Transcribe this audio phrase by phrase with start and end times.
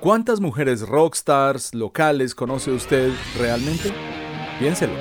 [0.00, 3.92] ¿Cuántas mujeres rockstars locales conoce usted realmente?
[4.60, 4.92] Piénselo.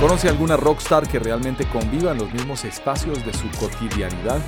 [0.00, 4.40] ¿Conoce alguna rockstar que realmente conviva en los mismos espacios de su cotidianidad?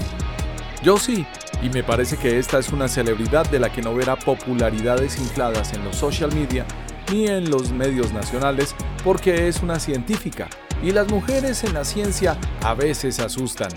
[0.83, 1.27] Yo sí,
[1.62, 5.75] y me parece que esta es una celebridad de la que no verá popularidades infladas
[5.75, 6.64] en los social media
[7.12, 10.48] ni en los medios nacionales porque es una científica
[10.83, 13.69] y las mujeres en la ciencia a veces asustan.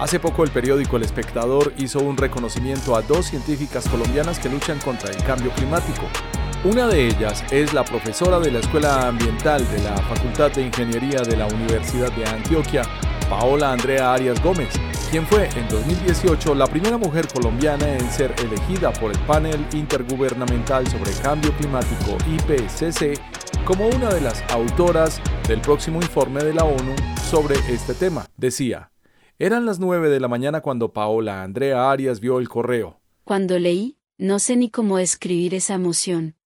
[0.00, 4.78] Hace poco el periódico El Espectador hizo un reconocimiento a dos científicas colombianas que luchan
[4.78, 6.08] contra el cambio climático.
[6.64, 11.20] Una de ellas es la profesora de la Escuela Ambiental de la Facultad de Ingeniería
[11.20, 12.80] de la Universidad de Antioquia,
[13.28, 14.72] Paola Andrea Arias Gómez,
[15.10, 20.88] quien fue en 2018 la primera mujer colombiana en ser elegida por el Panel Intergubernamental
[20.88, 23.20] sobre Cambio Climático IPCC
[23.66, 26.96] como una de las autoras del próximo informe de la ONU
[27.30, 28.24] sobre este tema.
[28.38, 28.89] Decía,
[29.40, 33.00] eran las 9 de la mañana cuando Paola Andrea Arias vio el correo.
[33.24, 36.36] Cuando leí, no sé ni cómo describir esa emoción.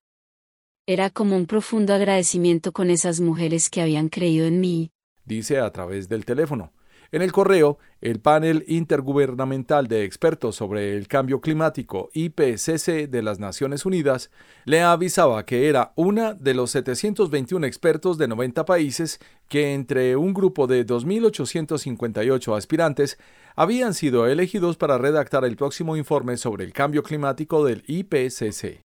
[0.87, 4.93] Era como un profundo agradecimiento con esas mujeres que habían creído en mí.
[5.25, 6.73] Dice a través del teléfono.
[7.15, 13.39] En el correo, el panel intergubernamental de expertos sobre el cambio climático IPCC de las
[13.39, 14.33] Naciones Unidas
[14.65, 20.35] le avisaba que era una de los 721 expertos de 90 países que entre un
[20.35, 23.17] grupo de 2.858 aspirantes
[23.55, 28.84] habían sido elegidos para redactar el próximo informe sobre el cambio climático del IPCC.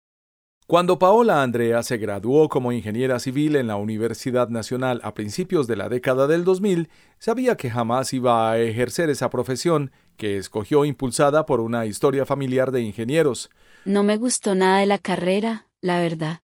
[0.69, 5.75] Cuando Paola Andrea se graduó como ingeniera civil en la Universidad Nacional a principios de
[5.75, 11.47] la década del 2000, sabía que jamás iba a ejercer esa profesión que escogió impulsada
[11.47, 13.49] por una historia familiar de ingenieros.
[13.83, 16.41] No me gustó nada de la carrera, la verdad.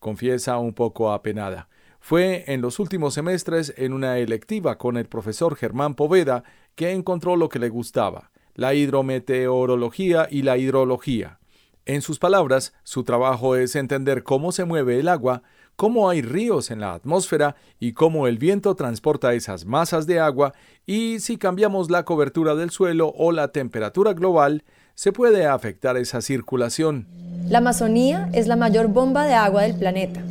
[0.00, 1.70] Confiesa un poco apenada.
[1.98, 6.44] Fue en los últimos semestres en una electiva con el profesor Germán Poveda
[6.74, 11.38] que encontró lo que le gustaba, la hidrometeorología y la hidrología.
[11.84, 15.42] En sus palabras, su trabajo es entender cómo se mueve el agua,
[15.74, 20.52] cómo hay ríos en la atmósfera y cómo el viento transporta esas masas de agua
[20.86, 24.62] y si cambiamos la cobertura del suelo o la temperatura global,
[24.94, 27.08] se puede afectar esa circulación.
[27.48, 30.22] La Amazonía es la mayor bomba de agua del planeta.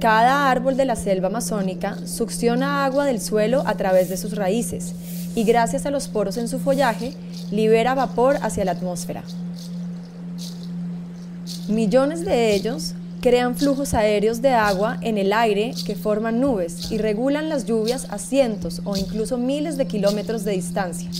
[0.00, 4.94] Cada árbol de la selva amazónica succiona agua del suelo a través de sus raíces
[5.34, 7.12] y gracias a los poros en su follaje
[7.50, 9.24] libera vapor hacia la atmósfera.
[11.68, 16.98] Millones de ellos crean flujos aéreos de agua en el aire que forman nubes y
[16.98, 21.10] regulan las lluvias a cientos o incluso miles de kilómetros de distancia.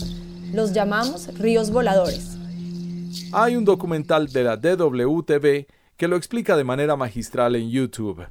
[0.53, 2.37] Los llamamos ríos voladores.
[3.31, 5.65] Hay un documental de la DWTV
[5.97, 8.27] que lo explica de manera magistral en YouTube.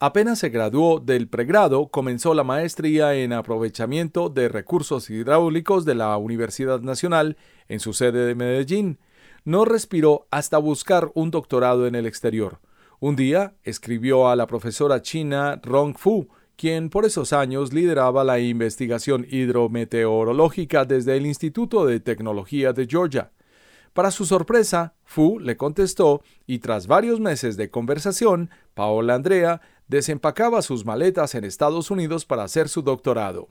[0.00, 6.16] Apenas se graduó del pregrado, comenzó la maestría en aprovechamiento de recursos hidráulicos de la
[6.16, 7.36] Universidad Nacional
[7.68, 8.98] en su sede de Medellín
[9.44, 12.60] no respiró hasta buscar un doctorado en el exterior.
[13.00, 18.38] Un día escribió a la profesora china Rong Fu, quien por esos años lideraba la
[18.38, 23.32] investigación hidrometeorológica desde el Instituto de Tecnología de Georgia.
[23.92, 30.62] Para su sorpresa, Fu le contestó y tras varios meses de conversación, Paola Andrea desempacaba
[30.62, 33.50] sus maletas en Estados Unidos para hacer su doctorado.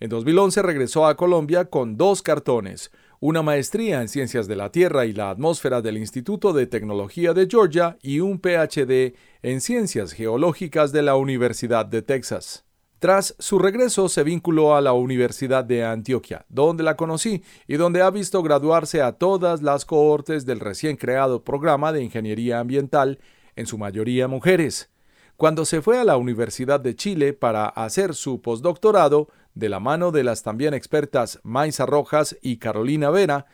[0.00, 5.06] En 2011 regresó a Colombia con dos cartones, una maestría en Ciencias de la Tierra
[5.06, 10.92] y la Atmósfera del Instituto de Tecnología de Georgia y un PhD en Ciencias Geológicas
[10.92, 12.64] de la Universidad de Texas.
[12.98, 18.00] Tras su regreso se vinculó a la Universidad de Antioquia, donde la conocí y donde
[18.00, 23.18] ha visto graduarse a todas las cohortes del recién creado programa de Ingeniería Ambiental,
[23.56, 24.90] en su mayoría mujeres.
[25.36, 30.10] Cuando se fue a la Universidad de Chile para hacer su postdoctorado, de la mano
[30.10, 33.46] de las también expertas Maisa Rojas y Carolina Vera,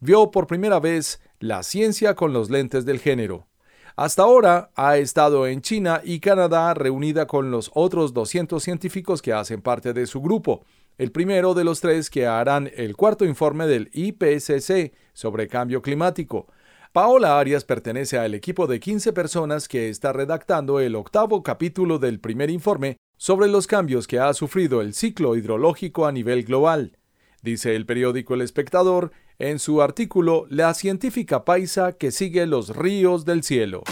[0.00, 3.48] vio por primera vez la ciencia con los lentes del género.
[3.96, 9.32] Hasta ahora ha estado en China y Canadá reunida con los otros 200 científicos que
[9.32, 10.64] hacen parte de su grupo,
[10.98, 16.46] el primero de los tres que harán el cuarto informe del IPCC sobre cambio climático.
[16.92, 22.20] Paola Arias pertenece al equipo de 15 personas que está redactando el octavo capítulo del
[22.20, 26.96] primer informe sobre los cambios que ha sufrido el ciclo hidrológico a nivel global.
[27.42, 33.24] Dice el periódico El Espectador en su artículo La científica paisa que sigue los ríos
[33.24, 33.82] del cielo.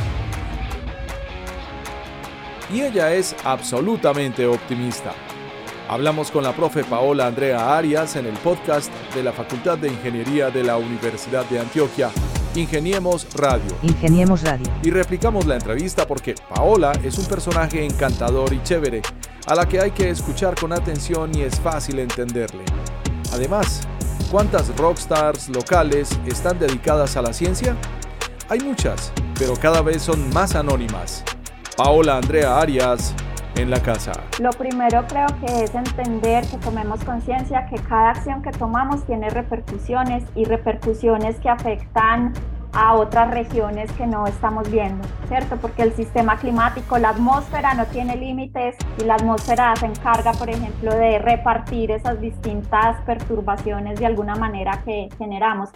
[2.72, 5.14] Y ella es absolutamente optimista.
[5.88, 10.50] Hablamos con la profe Paola Andrea Arias en el podcast de la Facultad de Ingeniería
[10.50, 12.10] de la Universidad de Antioquia
[12.56, 13.76] Ingeniemos Radio.
[13.82, 14.72] Ingeniemos Radio.
[14.82, 19.02] Y replicamos la entrevista porque Paola es un personaje encantador y chévere,
[19.46, 22.64] a la que hay que escuchar con atención y es fácil entenderle.
[23.32, 23.86] Además,
[24.30, 27.76] ¿cuántas rockstars locales están dedicadas a la ciencia?
[28.48, 31.24] Hay muchas, pero cada vez son más anónimas.
[31.76, 33.14] Paola Andrea Arias,
[33.56, 34.12] en la casa?
[34.40, 39.30] Lo primero creo que es entender que tomemos conciencia que cada acción que tomamos tiene
[39.30, 42.32] repercusiones y repercusiones que afectan
[42.72, 45.56] a otras regiones que no estamos viendo, ¿cierto?
[45.56, 50.50] Porque el sistema climático, la atmósfera no tiene límites y la atmósfera se encarga, por
[50.50, 55.70] ejemplo, de repartir esas distintas perturbaciones de alguna manera que generamos.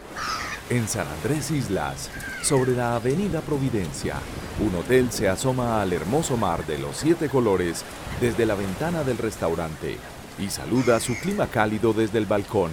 [0.71, 2.09] En San Andrés Islas,
[2.43, 4.15] sobre la Avenida Providencia,
[4.61, 7.85] un hotel se asoma al hermoso mar de los siete colores
[8.21, 9.99] desde la ventana del restaurante
[10.39, 12.71] y saluda su clima cálido desde el balcón.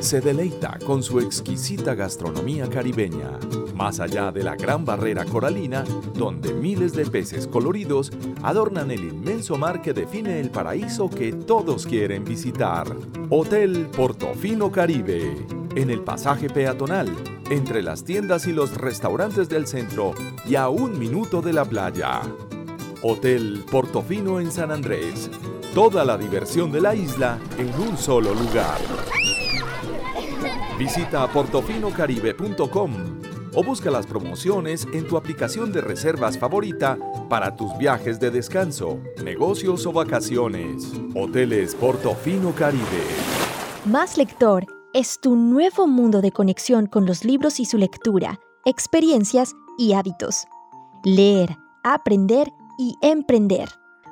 [0.00, 3.38] Se deleita con su exquisita gastronomía caribeña,
[3.74, 5.84] más allá de la gran barrera coralina,
[6.14, 8.12] donde miles de peces coloridos
[8.42, 12.86] adornan el inmenso mar que define el paraíso que todos quieren visitar.
[13.28, 15.36] Hotel Portofino Caribe,
[15.74, 17.14] en el pasaje peatonal,
[17.50, 20.14] entre las tiendas y los restaurantes del centro
[20.46, 22.22] y a un minuto de la playa.
[23.02, 25.28] Hotel Portofino en San Andrés.
[25.74, 28.78] Toda la diversión de la isla en un solo lugar.
[30.78, 32.92] Visita portofinocaribe.com
[33.54, 36.96] o busca las promociones en tu aplicación de reservas favorita
[37.28, 40.92] para tus viajes de descanso, negocios o vacaciones.
[41.16, 43.02] Hoteles Portofino Caribe.
[43.86, 49.54] Más Lector es tu nuevo mundo de conexión con los libros y su lectura, experiencias
[49.78, 50.46] y hábitos.
[51.02, 53.68] Leer, aprender y emprender.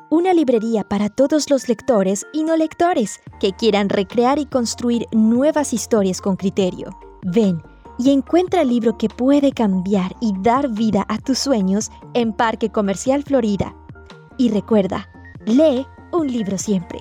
[0.09, 5.73] Una librería para todos los lectores y no lectores que quieran recrear y construir nuevas
[5.73, 6.97] historias con criterio.
[7.23, 7.61] Ven
[7.99, 12.71] y encuentra el libro que puede cambiar y dar vida a tus sueños en Parque
[12.71, 13.75] Comercial Florida.
[14.39, 15.09] Y recuerda,
[15.45, 17.01] lee un libro siempre.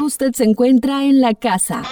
[0.00, 1.82] Usted se encuentra en la casa.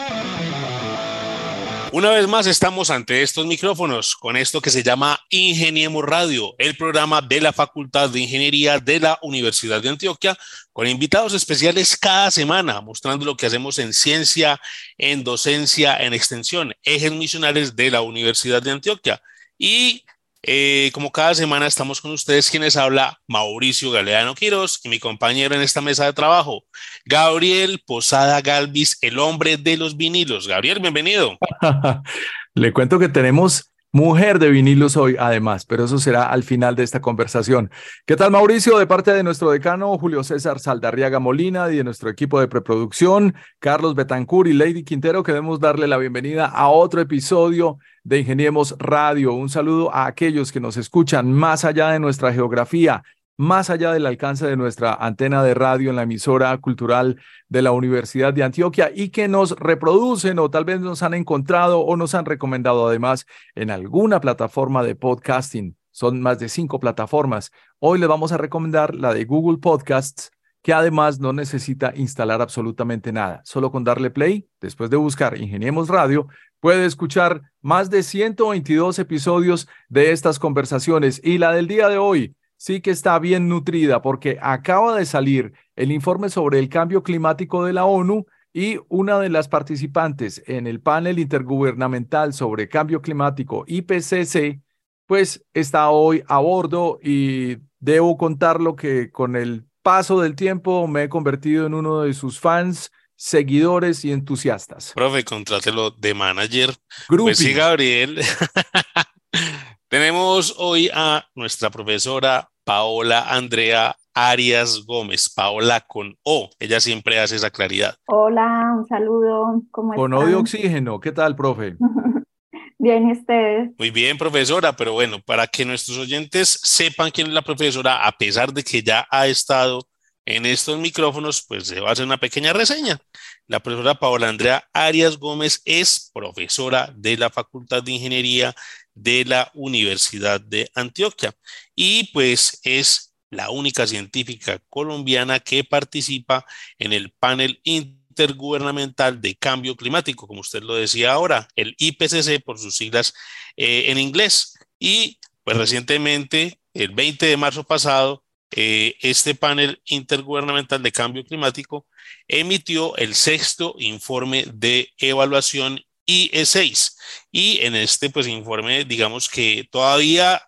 [1.93, 6.75] Una vez más estamos ante estos micrófonos con esto que se llama Ingeniemos Radio, el
[6.75, 10.35] programa de la Facultad de Ingeniería de la Universidad de Antioquia,
[10.73, 14.59] con invitados especiales cada semana, mostrando lo que hacemos en ciencia,
[14.97, 19.21] en docencia, en extensión, ejes misionales de la Universidad de Antioquia.
[19.59, 20.07] Y
[20.45, 25.55] eh, como cada semana estamos con ustedes, quienes habla Mauricio Galeano Quiros y mi compañero
[25.55, 26.65] en esta mesa de trabajo,
[27.05, 30.49] Gabriel Posada Galvis, el hombre de los vinilos.
[30.49, 31.39] Gabriel, bienvenido.
[32.55, 36.83] Le cuento que tenemos mujer de vinilos hoy, además, pero eso será al final de
[36.83, 37.71] esta conversación.
[38.07, 38.79] ¿Qué tal, Mauricio?
[38.79, 43.35] De parte de nuestro decano, Julio César Saldarriaga Molina, y de nuestro equipo de preproducción,
[43.59, 49.35] Carlos Betancur y Lady Quintero, queremos darle la bienvenida a otro episodio de Ingeniemos Radio.
[49.35, 53.03] Un saludo a aquellos que nos escuchan más allá de nuestra geografía
[53.37, 57.73] más allá del alcance de nuestra antena de radio en la emisora cultural de la
[57.73, 62.15] Universidad de Antioquia y que nos reproducen o tal vez nos han encontrado o nos
[62.15, 65.77] han recomendado además en alguna plataforma de podcasting.
[65.91, 67.53] Son más de cinco plataformas.
[67.79, 70.31] Hoy les vamos a recomendar la de Google Podcasts,
[70.63, 73.43] que además no necesita instalar absolutamente nada.
[73.45, 76.29] Solo con darle play, después de buscar Ingeniemos Radio,
[76.61, 82.37] puede escuchar más de 122 episodios de estas conversaciones y la del día de hoy
[82.63, 87.65] sí que está bien nutrida porque acaba de salir el informe sobre el cambio climático
[87.65, 93.65] de la ONU y una de las participantes en el panel intergubernamental sobre cambio climático
[93.67, 94.61] IPCC,
[95.07, 101.03] pues está hoy a bordo y debo contarlo que con el paso del tiempo me
[101.03, 104.93] he convertido en uno de sus fans seguidores y entusiastas.
[104.95, 106.73] Profe, contrátelo de manager.
[107.09, 108.21] Pues sí, Gabriel.
[109.89, 116.51] Tenemos hoy a nuestra profesora Paola Andrea Arias Gómez, Paola con O.
[116.59, 117.95] Ella siempre hace esa claridad.
[118.07, 119.63] Hola, un saludo.
[119.71, 121.01] ¿Cómo con O de oxígeno.
[121.01, 121.77] ¿Qué tal, profe?
[122.79, 123.71] Bien, ¿y ustedes?
[123.79, 128.11] Muy bien, profesora, pero bueno, para que nuestros oyentes sepan quién es la profesora, a
[128.11, 129.87] pesar de que ya ha estado
[130.25, 133.01] en estos micrófonos, pues se va a hacer una pequeña reseña.
[133.47, 138.55] La profesora Paola Andrea Arias Gómez es profesora de la Facultad de Ingeniería
[138.95, 141.35] de la Universidad de Antioquia
[141.75, 146.45] y pues es la única científica colombiana que participa
[146.79, 152.59] en el panel intergubernamental de cambio climático, como usted lo decía ahora, el IPCC por
[152.59, 153.15] sus siglas
[153.57, 154.59] eh, en inglés.
[154.79, 158.22] Y pues recientemente, el 20 de marzo pasado,
[158.53, 161.87] eh, este panel intergubernamental de cambio climático
[162.29, 166.97] emitió el sexto informe de evaluación IE6.
[167.31, 170.43] Y en este pues informe, digamos que todavía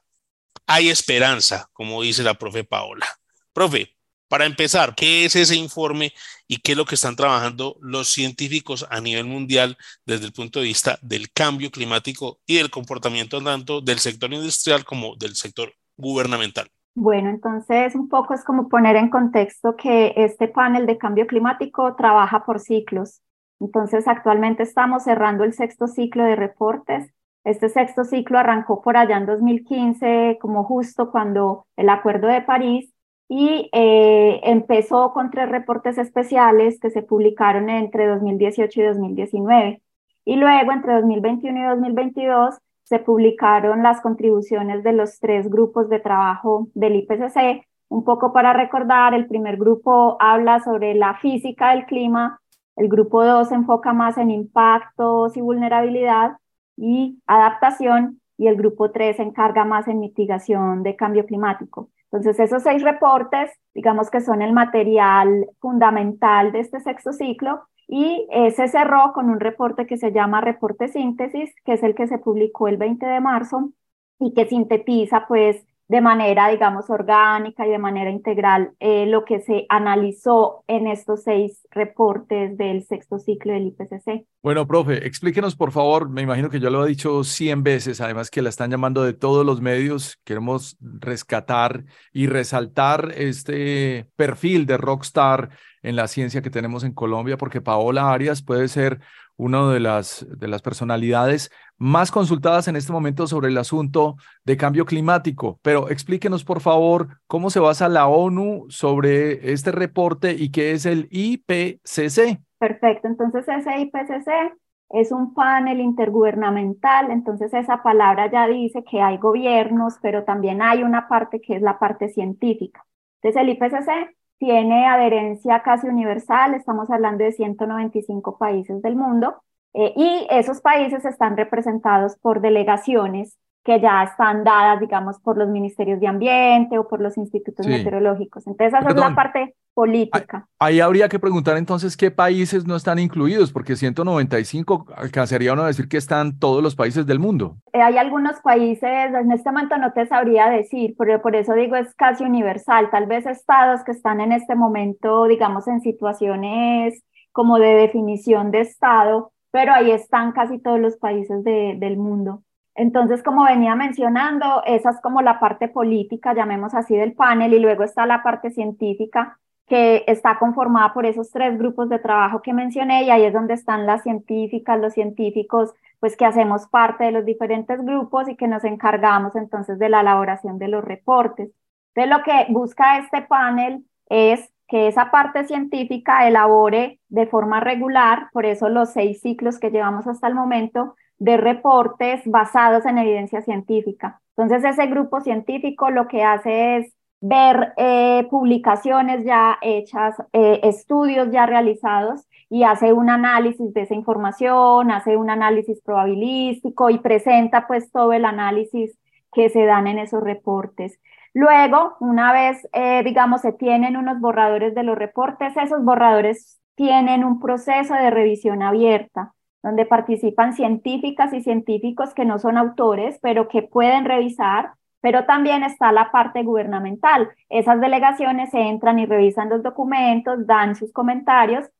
[0.66, 3.06] hay esperanza, como dice la profe Paola.
[3.52, 3.96] Profe,
[4.28, 6.12] para empezar, ¿qué es ese informe
[6.48, 10.60] y qué es lo que están trabajando los científicos a nivel mundial desde el punto
[10.60, 15.74] de vista del cambio climático y del comportamiento tanto del sector industrial como del sector
[15.96, 16.70] gubernamental?
[16.96, 21.96] Bueno, entonces un poco es como poner en contexto que este panel de cambio climático
[21.96, 23.20] trabaja por ciclos.
[23.60, 27.12] Entonces actualmente estamos cerrando el sexto ciclo de reportes.
[27.44, 32.92] Este sexto ciclo arrancó por allá en 2015, como justo cuando el Acuerdo de París,
[33.28, 39.82] y eh, empezó con tres reportes especiales que se publicaron entre 2018 y 2019.
[40.24, 46.00] Y luego, entre 2021 y 2022, se publicaron las contribuciones de los tres grupos de
[46.00, 47.66] trabajo del IPCC.
[47.88, 52.40] Un poco para recordar, el primer grupo habla sobre la física del clima,
[52.76, 56.38] el grupo 2 se enfoca más en impactos y vulnerabilidad
[56.76, 61.90] y adaptación, y el grupo 3 se encarga más en mitigación de cambio climático.
[62.14, 68.26] Entonces, esos seis reportes, digamos que son el material fundamental de este sexto ciclo, y
[68.54, 72.18] se cerró con un reporte que se llama Reporte Síntesis, que es el que se
[72.18, 73.72] publicó el 20 de marzo
[74.20, 79.40] y que sintetiza pues de manera, digamos, orgánica y de manera integral eh, lo que
[79.40, 84.26] se analizó en estos seis reportes del sexto ciclo del IPCC.
[84.42, 88.30] Bueno, profe, explíquenos por favor, me imagino que yo lo he dicho 100 veces, además
[88.30, 94.78] que la están llamando de todos los medios, queremos rescatar y resaltar este perfil de
[94.78, 95.50] rockstar
[95.82, 99.00] en la ciencia que tenemos en Colombia, porque Paola Arias puede ser
[99.36, 104.56] una de las, de las personalidades más consultadas en este momento sobre el asunto de
[104.56, 105.58] cambio climático.
[105.62, 110.86] Pero explíquenos, por favor, cómo se basa la ONU sobre este reporte y qué es
[110.86, 112.40] el IPCC.
[112.58, 114.54] Perfecto, entonces ese IPCC
[114.90, 120.82] es un panel intergubernamental, entonces esa palabra ya dice que hay gobiernos, pero también hay
[120.82, 122.84] una parte que es la parte científica.
[123.20, 129.42] Entonces el IPCC tiene adherencia casi universal, estamos hablando de 195 países del mundo,
[129.74, 135.48] eh, y esos países están representados por delegaciones que ya están dadas, digamos, por los
[135.48, 138.46] ministerios de ambiente o por los institutos meteorológicos.
[138.46, 140.46] Entonces, esa es la parte política.
[140.58, 145.66] Ahí, habría que preguntar entonces qué países no están incluidos, porque 195 alcanzaría uno a
[145.66, 147.56] decir que están todos los países del mundo.
[147.72, 151.76] Eh, hay algunos países, en este momento no te sabría decir, pero por eso digo
[151.76, 152.88] es casi universal.
[152.90, 157.02] Tal vez estados que están en este momento, digamos, en situaciones
[157.32, 162.42] como de definición de estado, pero ahí están casi todos los países de, del mundo.
[162.76, 167.60] Entonces, como venía mencionando, esa es como la parte política, llamemos así, del panel, y
[167.60, 172.52] luego está la parte científica, que está conformada por esos tres grupos de trabajo que
[172.52, 177.12] mencioné, y ahí es donde están las científicas, los científicos, pues que hacemos parte de
[177.12, 181.50] los diferentes grupos y que nos encargamos entonces de la elaboración de los reportes.
[181.94, 188.28] Entonces, lo que busca este panel es que esa parte científica elabore de forma regular,
[188.32, 193.40] por eso los seis ciclos que llevamos hasta el momento, de reportes basados en evidencia
[193.40, 194.20] científica.
[194.36, 196.92] Entonces, ese grupo científico lo que hace es
[197.26, 203.94] ver eh, publicaciones ya hechas, eh, estudios ya realizados y hace un análisis de esa
[203.94, 208.98] información, hace un análisis probabilístico y presenta pues todo el análisis
[209.32, 211.00] que se dan en esos reportes.
[211.32, 217.24] Luego, una vez, eh, digamos, se tienen unos borradores de los reportes, esos borradores tienen
[217.24, 223.48] un proceso de revisión abierta donde participan científicas y científicos que no son autores, pero
[223.48, 224.72] que pueden revisar,
[225.04, 227.28] pero también está la parte gubernamental.
[227.50, 231.70] Esas delegaciones se entran y revisan los documentos, dan sus comentarios.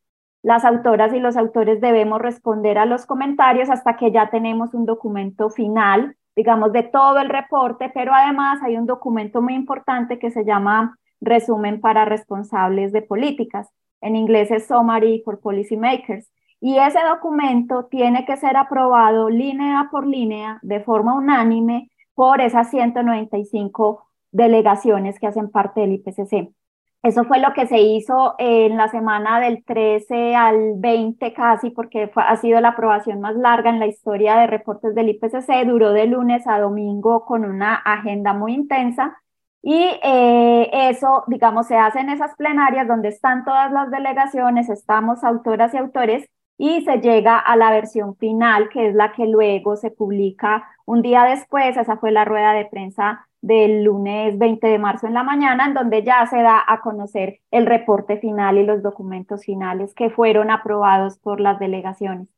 [0.42, 4.84] Las autoras y los autores debemos responder a los comentarios hasta que ya tenemos un
[4.84, 10.30] documento final, digamos, de todo el reporte, pero además hay un documento muy importante que
[10.30, 13.70] se llama resumen para responsables de políticas.
[14.02, 20.06] En inglés es Summary for Policymakers Y ese documento tiene que ser aprobado línea por
[20.06, 26.52] línea de forma unánime por esas 195 delegaciones que hacen parte del IPCC.
[27.04, 32.11] Eso fue lo que se hizo en la semana del 13 al 20 casi, porque
[32.16, 35.66] ha sido la aprobación más larga en la historia de reportes del IPCC.
[35.66, 39.18] Duró de lunes a domingo con una agenda muy intensa.
[39.61, 45.25] Y eh, eso, digamos, se hace en esas plenarias donde están todas las delegaciones, estamos
[45.25, 49.76] autoras y autores, y se llega a la versión final, que es la que luego
[49.76, 51.76] se publica un día después.
[51.76, 55.75] Esa fue la rueda de prensa del lunes 20 de marzo en la mañana, en
[55.75, 60.50] donde ya se da a conocer el reporte final y los documentos finales que fueron
[60.50, 62.28] aprobados por las delegaciones.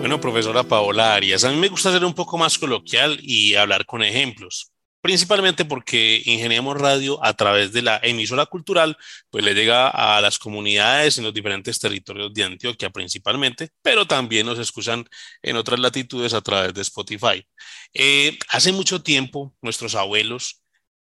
[0.00, 3.84] Bueno, profesora Paola Arias, a mí me gusta ser un poco más coloquial y hablar
[3.84, 8.96] con ejemplos principalmente porque Ingeniemos Radio a través de la emisora cultural,
[9.30, 14.46] pues le llega a las comunidades en los diferentes territorios de Antioquia principalmente, pero también
[14.46, 15.08] nos escuchan
[15.42, 17.46] en otras latitudes a través de Spotify.
[17.94, 20.62] Eh, hace mucho tiempo, nuestros abuelos,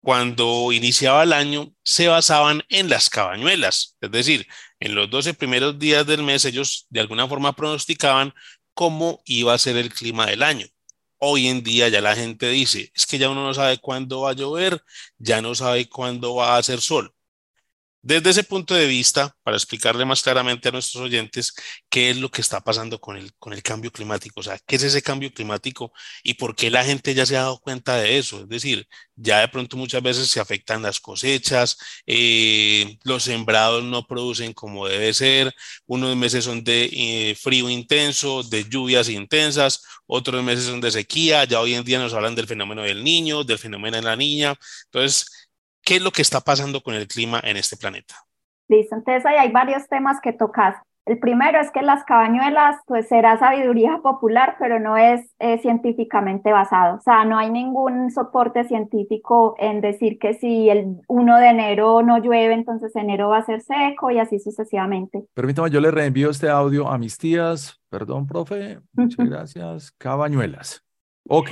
[0.02, 4.48] cuando iniciaba el año, se basaban en las cabañuelas, es decir,
[4.80, 8.34] en los 12 primeros días del mes ellos de alguna forma pronosticaban
[8.76, 10.68] cómo iba a ser el clima del año.
[11.28, 14.32] Hoy en día ya la gente dice, es que ya uno no sabe cuándo va
[14.32, 14.84] a llover,
[15.18, 17.15] ya no sabe cuándo va a hacer sol.
[18.06, 21.56] Desde ese punto de vista, para explicarle más claramente a nuestros oyentes
[21.90, 24.76] qué es lo que está pasando con el, con el cambio climático, o sea, qué
[24.76, 25.92] es ese cambio climático
[26.24, 28.42] y por qué la gente ya se ha dado cuenta de eso.
[28.42, 34.06] Es decir, ya de pronto muchas veces se afectan las cosechas, eh, los sembrados no
[34.06, 35.56] producen como debe ser,
[35.88, 41.44] unos meses son de eh, frío intenso, de lluvias intensas, otros meses son de sequía,
[41.46, 44.54] ya hoy en día nos hablan del fenómeno del niño, del fenómeno de la niña.
[44.86, 45.26] Entonces,
[45.86, 48.16] ¿Qué es lo que está pasando con el clima en este planeta?
[48.68, 50.76] Listo, entonces ahí hay varios temas que tocas.
[51.06, 56.52] El primero es que las cabañuelas, pues será sabiduría popular, pero no es eh, científicamente
[56.52, 56.98] basado.
[56.98, 62.02] O sea, no hay ningún soporte científico en decir que si el 1 de enero
[62.02, 65.26] no llueve, entonces enero va a ser seco y así sucesivamente.
[65.36, 67.80] Permítame, yo le reenvío este audio a mis tías.
[67.90, 68.80] Perdón, profe.
[68.94, 69.92] Muchas gracias.
[69.92, 70.84] Cabañuelas.
[71.30, 71.52] Ok.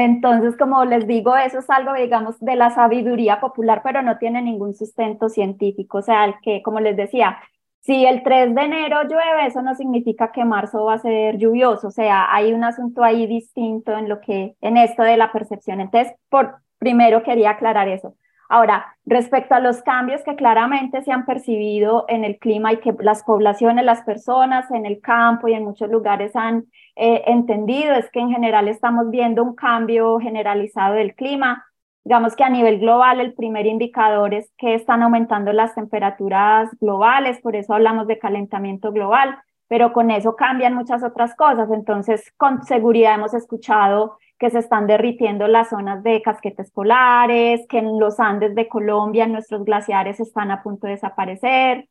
[0.00, 4.42] Entonces, como les digo, eso es algo, digamos, de la sabiduría popular, pero no tiene
[4.42, 5.98] ningún sustento científico.
[5.98, 7.38] O sea, que, como les decía,
[7.80, 11.88] si el 3 de enero llueve, eso no significa que marzo va a ser lluvioso.
[11.88, 15.80] O sea, hay un asunto ahí distinto en lo que, en esto de la percepción.
[15.80, 18.14] Entonces, por primero quería aclarar eso.
[18.52, 22.92] Ahora, respecto a los cambios que claramente se han percibido en el clima y que
[22.98, 26.64] las poblaciones, las personas en el campo y en muchos lugares han
[26.96, 31.64] eh, entendido, es que en general estamos viendo un cambio generalizado del clima.
[32.02, 37.40] Digamos que a nivel global el primer indicador es que están aumentando las temperaturas globales,
[37.40, 39.38] por eso hablamos de calentamiento global,
[39.70, 41.70] pero con eso cambian muchas otras cosas.
[41.70, 47.78] Entonces, con seguridad hemos escuchado que se están derritiendo las zonas de casquetes polares, que
[47.78, 51.88] en los Andes de Colombia nuestros glaciares están a punto de desaparecer.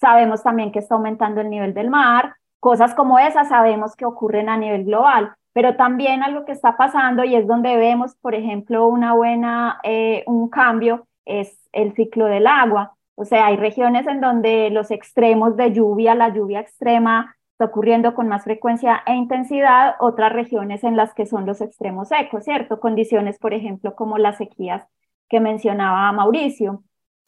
[0.00, 2.34] Sabemos también que está aumentando el nivel del mar.
[2.58, 7.22] Cosas como esas sabemos que ocurren a nivel global, pero también algo que está pasando
[7.22, 12.48] y es donde vemos, por ejemplo, una buena, eh, un cambio es el ciclo del
[12.48, 12.96] agua.
[13.20, 18.14] O sea, hay regiones en donde los extremos de lluvia, la lluvia extrema, está ocurriendo
[18.14, 22.80] con más frecuencia e intensidad, otras regiones en las que son los extremos secos, ¿cierto?
[22.80, 24.86] Condiciones, por ejemplo, como las sequías
[25.28, 26.82] que mencionaba Mauricio.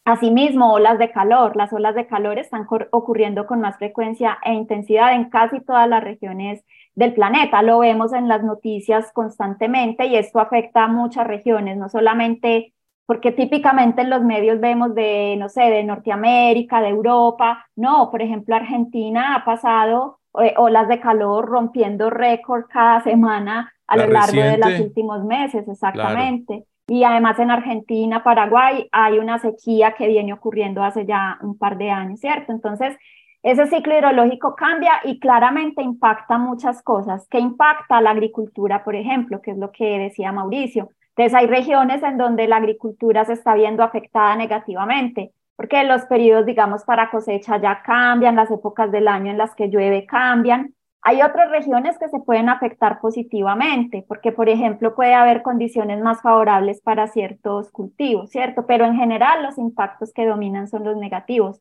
[0.07, 1.57] Asimismo, olas de calor.
[1.57, 6.03] Las olas de calor están ocurriendo con más frecuencia e intensidad en casi todas las
[6.03, 7.61] regiones del planeta.
[7.61, 12.73] Lo vemos en las noticias constantemente y esto afecta a muchas regiones, no solamente
[13.13, 17.67] porque típicamente en los medios vemos de, no sé, de Norteamérica, de Europa.
[17.77, 23.99] No, por ejemplo, Argentina ha pasado eh, olas de calor rompiendo récord cada semana a
[23.99, 26.65] lo largo de los últimos meses, exactamente.
[26.87, 31.77] Y además en Argentina, Paraguay, hay una sequía que viene ocurriendo hace ya un par
[31.77, 32.51] de años, ¿cierto?
[32.51, 32.97] Entonces,
[33.43, 37.29] ese ciclo hidrológico cambia y claramente impacta muchas cosas.
[37.29, 39.43] ¿Qué impacta la agricultura, por ejemplo?
[39.43, 40.89] Que es lo que decía Mauricio.
[41.17, 46.47] Entonces, hay regiones en donde la agricultura se está viendo afectada negativamente porque los periodos,
[46.47, 50.75] digamos, para cosecha ya cambian, las épocas del año en las que llueve cambian.
[51.03, 56.21] Hay otras regiones que se pueden afectar positivamente, porque, por ejemplo, puede haber condiciones más
[56.23, 58.67] favorables para ciertos cultivos, ¿cierto?
[58.67, 61.61] Pero en general los impactos que dominan son los negativos.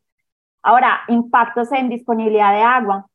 [0.62, 3.06] Ahora, impactos en disponibilidad de agua.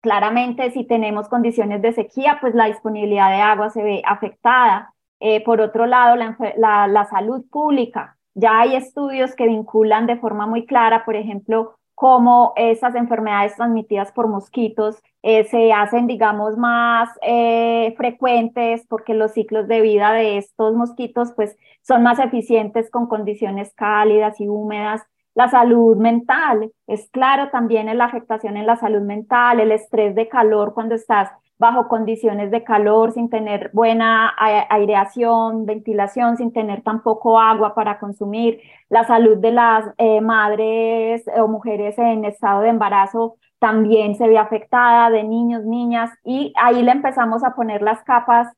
[0.00, 4.91] Claramente, si tenemos condiciones de sequía, pues la disponibilidad de agua se ve afectada.
[5.24, 10.46] Eh, por otro lado, la, la salud pública ya hay estudios que vinculan de forma
[10.46, 17.08] muy clara, por ejemplo, cómo esas enfermedades transmitidas por mosquitos eh, se hacen, digamos, más
[17.22, 23.06] eh, frecuentes porque los ciclos de vida de estos mosquitos pues son más eficientes con
[23.06, 25.02] condiciones cálidas y húmedas.
[25.34, 30.28] La salud mental, es claro también la afectación en la salud mental, el estrés de
[30.28, 31.30] calor cuando estás
[31.62, 38.60] bajo condiciones de calor, sin tener buena aireación, ventilación, sin tener tampoco agua para consumir,
[38.88, 44.38] la salud de las eh, madres o mujeres en estado de embarazo también se ve
[44.38, 48.48] afectada, de niños, niñas, y ahí le empezamos a poner las capas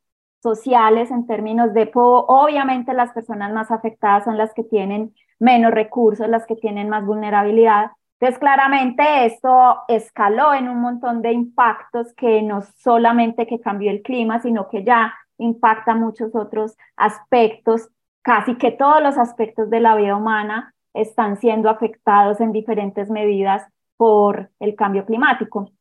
[0.42, 6.26] sociales en términos de, obviamente las personas más afectadas son las que tienen menos recursos,
[6.26, 7.90] las que tienen más vulnerabilidad,
[8.20, 14.02] entonces, claramente esto escaló en un montón de impactos que no solamente que cambió el
[14.02, 17.90] clima, sino que ya impacta muchos otros aspectos,
[18.22, 23.66] casi que todos los aspectos de la vida humana están siendo afectados en diferentes medidas
[23.96, 25.72] por el cambio climático.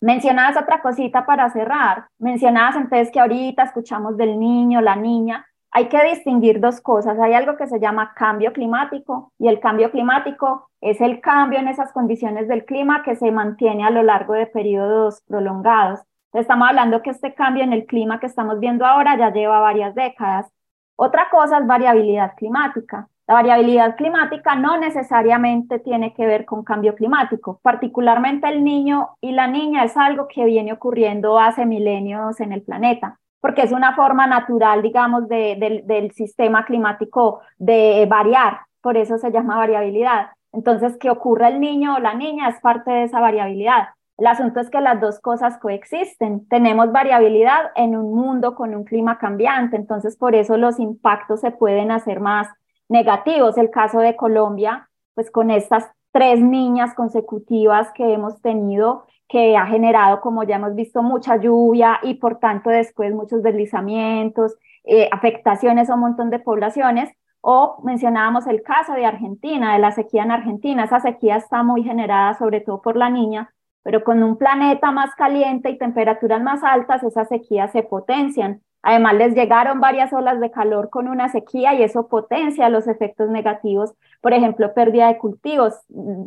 [0.00, 2.08] Mencionabas otra cosita para cerrar.
[2.18, 7.18] Mencionabas entonces que ahorita escuchamos del niño, la niña, hay que distinguir dos cosas.
[7.18, 11.68] Hay algo que se llama cambio climático y el cambio climático es el cambio en
[11.68, 16.00] esas condiciones del clima que se mantiene a lo largo de periodos prolongados.
[16.32, 19.94] Estamos hablando que este cambio en el clima que estamos viendo ahora ya lleva varias
[19.94, 20.50] décadas.
[20.96, 23.10] Otra cosa es variabilidad climática.
[23.26, 27.60] La variabilidad climática no necesariamente tiene que ver con cambio climático.
[27.62, 32.62] Particularmente el niño y la niña es algo que viene ocurriendo hace milenios en el
[32.62, 39.30] planeta porque es una forma natural, digamos, del sistema climático de variar, por eso se
[39.30, 40.28] llama variabilidad.
[40.52, 43.88] Entonces, que ocurra el niño o la niña es parte de esa variabilidad.
[44.16, 46.48] El asunto es que las dos cosas coexisten.
[46.48, 51.50] Tenemos variabilidad en un mundo con un clima cambiante, entonces por eso los impactos se
[51.50, 52.48] pueden hacer más
[52.88, 53.58] negativos.
[53.58, 59.66] El caso de Colombia, pues con estas tres niñas consecutivas que hemos tenido, que ha
[59.66, 65.90] generado, como ya hemos visto, mucha lluvia y por tanto después muchos deslizamientos, eh, afectaciones
[65.90, 67.10] a un montón de poblaciones.
[67.40, 70.84] O mencionábamos el caso de Argentina, de la sequía en Argentina.
[70.84, 75.14] Esa sequía está muy generada sobre todo por la niña, pero con un planeta más
[75.14, 78.62] caliente y temperaturas más altas, esas sequías se potencian.
[78.82, 83.28] Además, les llegaron varias olas de calor con una sequía y eso potencia los efectos
[83.30, 83.94] negativos.
[84.20, 85.74] Por ejemplo, pérdida de cultivos,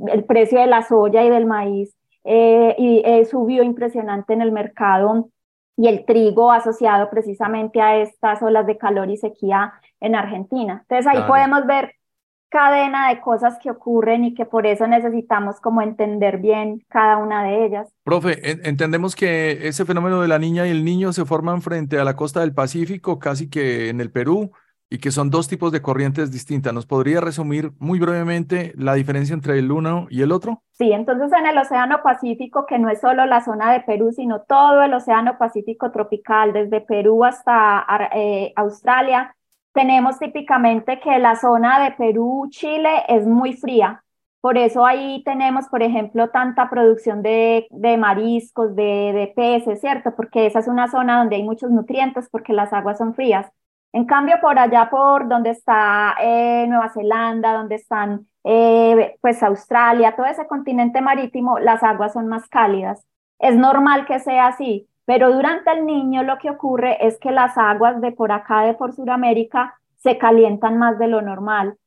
[0.08, 4.52] el precio de la soya y del maíz eh, y eh, subió impresionante en el
[4.52, 5.30] mercado
[5.78, 10.80] y el trigo asociado precisamente a estas olas de calor y sequía en Argentina.
[10.82, 11.96] Entonces ahí podemos ver
[12.50, 17.44] cadena de cosas que ocurren y que por eso necesitamos como entender bien cada una
[17.44, 17.88] de ellas.
[18.04, 22.04] Profe, entendemos que ese fenómeno de la niña y el niño se forman frente a
[22.04, 24.52] la costa del Pacífico, casi que en el Perú,
[24.90, 26.74] y que son dos tipos de corrientes distintas.
[26.74, 30.64] ¿Nos podría resumir muy brevemente la diferencia entre el uno y el otro?
[30.72, 34.42] Sí, entonces en el Océano Pacífico, que no es solo la zona de Perú, sino
[34.42, 39.36] todo el Océano Pacífico tropical, desde Perú hasta eh, Australia,
[39.74, 44.04] tenemos típicamente que la zona de Perú, Chile es muy fría.
[44.42, 50.16] Por eso ahí tenemos, por ejemplo, tanta producción de, de mariscos, de, de peces, ¿cierto?
[50.16, 53.52] Porque esa es una zona donde hay muchos nutrientes porque las aguas son frías.
[53.92, 60.16] En cambio, por allá, por donde está eh, Nueva Zelanda, donde están eh, pues Australia,
[60.16, 63.06] todo ese continente marítimo, las aguas son más cálidas.
[63.40, 67.58] Es normal que sea así, pero durante el niño lo que ocurre es que las
[67.58, 71.78] aguas de por acá, de por Sudamérica, se calientan más de lo normal.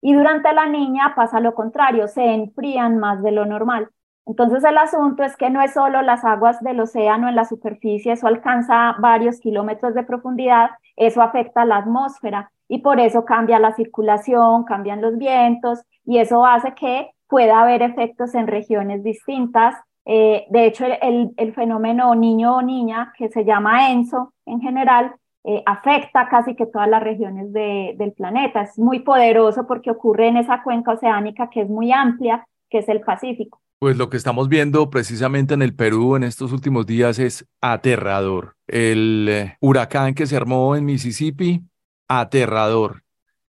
[0.00, 3.90] Y durante la niña pasa lo contrario, se enfrían más de lo normal.
[4.26, 8.12] Entonces el asunto es que no es solo las aguas del océano en la superficie,
[8.12, 13.74] eso alcanza varios kilómetros de profundidad, eso afecta la atmósfera y por eso cambia la
[13.74, 19.74] circulación, cambian los vientos y eso hace que pueda haber efectos en regiones distintas.
[20.06, 25.62] Eh, de hecho, el, fenómeno niño o niña, que se llama ENSO en general, eh,
[25.66, 28.62] afecta casi que todas las regiones del planeta.
[28.62, 32.88] Es muy poderoso porque ocurre en esa cuenca oceánica que es muy amplia, que es
[32.88, 33.60] el Pacífico.
[33.78, 38.56] Pues lo que estamos viendo precisamente en el Perú en estos últimos días es aterrador.
[38.66, 41.62] El eh, huracán que se armó en Mississippi,
[42.08, 43.02] aterrador.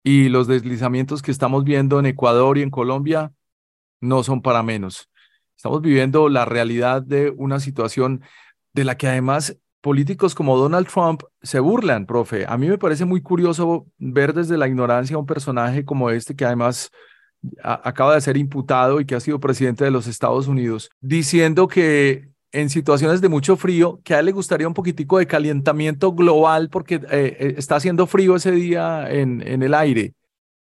[0.03, 3.33] Y los deslizamientos que estamos viendo en Ecuador y en Colombia
[4.01, 5.09] no son para menos.
[5.57, 8.23] Estamos viviendo la realidad de una situación
[8.73, 12.45] de la que además políticos como Donald Trump se burlan, profe.
[12.47, 16.37] A mí me parece muy curioso ver desde la ignorancia a un personaje como este
[16.37, 16.91] que además
[17.63, 22.29] acaba de ser imputado y que ha sido presidente de los Estados Unidos, diciendo que
[22.53, 26.69] en situaciones de mucho frío, que a él le gustaría un poquitico de calentamiento global
[26.71, 30.15] porque eh, eh, está haciendo frío ese día en, en el aire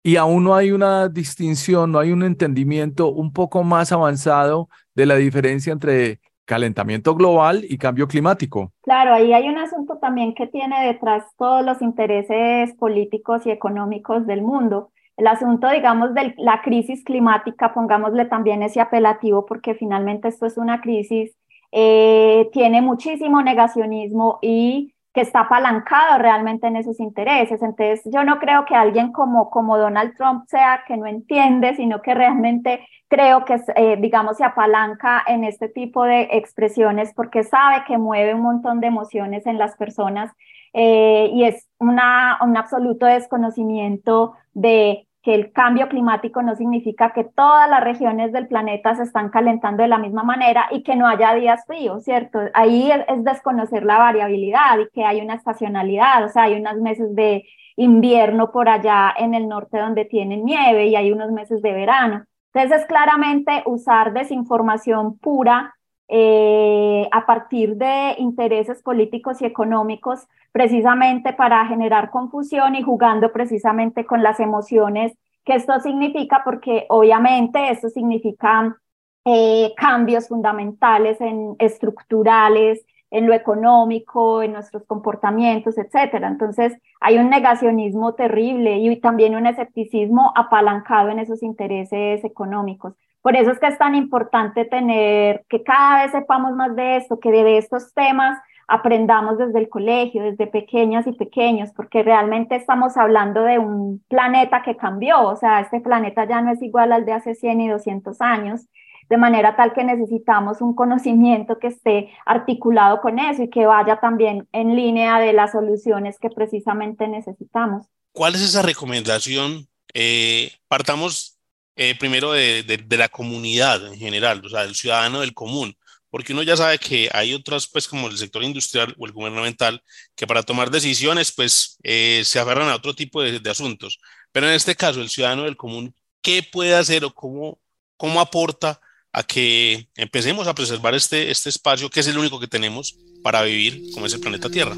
[0.02, 5.06] y aún no hay una distinción, no hay un entendimiento un poco más avanzado de
[5.06, 8.70] la diferencia entre calentamiento global y cambio climático.
[8.82, 14.26] Claro, ahí hay un asunto también que tiene detrás todos los intereses políticos y económicos
[14.26, 14.90] del mundo.
[15.16, 20.58] El asunto, digamos, de la crisis climática, pongámosle también ese apelativo, porque finalmente esto es
[20.58, 21.36] una crisis,
[21.70, 27.62] eh, tiene muchísimo negacionismo y que está apalancado realmente en esos intereses.
[27.62, 32.02] Entonces, yo no creo que alguien como, como Donald Trump sea que no entiende, sino
[32.02, 37.84] que realmente creo que, eh, digamos, se apalanca en este tipo de expresiones porque sabe
[37.86, 40.32] que mueve un montón de emociones en las personas
[40.74, 47.24] eh, y es una, un absoluto desconocimiento de que el cambio climático no significa que
[47.24, 51.06] todas las regiones del planeta se están calentando de la misma manera y que no
[51.06, 52.40] haya días fríos, ¿cierto?
[52.52, 57.14] Ahí es, desconocer la variabilidad y que hay una estacionalidad, o sea, hay unos meses
[57.14, 57.44] de
[57.76, 62.24] invierno por allá en el norte donde tienen nieve y hay unos meses de verano.
[62.52, 65.73] Entonces es claramente usar desinformación pura
[66.08, 74.04] eh, a partir de intereses políticos y económicos, precisamente para generar confusión y jugando precisamente
[74.04, 75.12] con las emociones
[75.44, 78.76] que esto significa, porque obviamente esto significa
[79.24, 86.28] eh, cambios fundamentales en estructurales, en lo económico, en nuestros comportamientos, etcétera.
[86.28, 92.94] Entonces, hay un negacionismo terrible y también un escepticismo apalancado en esos intereses económicos.
[93.24, 97.18] Por eso es que es tan importante tener que cada vez sepamos más de esto,
[97.18, 102.98] que de estos temas aprendamos desde el colegio, desde pequeñas y pequeños, porque realmente estamos
[102.98, 107.06] hablando de un planeta que cambió, o sea, este planeta ya no es igual al
[107.06, 108.66] de hace 100 y 200 años,
[109.08, 114.00] de manera tal que necesitamos un conocimiento que esté articulado con eso y que vaya
[114.00, 117.86] también en línea de las soluciones que precisamente necesitamos.
[118.12, 119.66] ¿Cuál es esa recomendación?
[119.94, 121.33] Eh, partamos
[121.76, 125.76] eh, primero de, de, la comunidad en general, o sea, del ciudadano del común,
[126.10, 129.82] porque uno ya sabe que hay otras, pues como el sector industrial o el gubernamental,
[130.14, 133.98] que para tomar decisiones, pues eh, se aferran a otro tipo de, de, asuntos.
[134.30, 137.58] Pero en este caso, el ciudadano del común, ¿qué puede hacer o cómo,
[137.96, 138.80] cómo aporta
[139.12, 143.42] a que empecemos a preservar este, este espacio que es el único que tenemos para
[143.42, 144.76] vivir como es el planeta Tierra?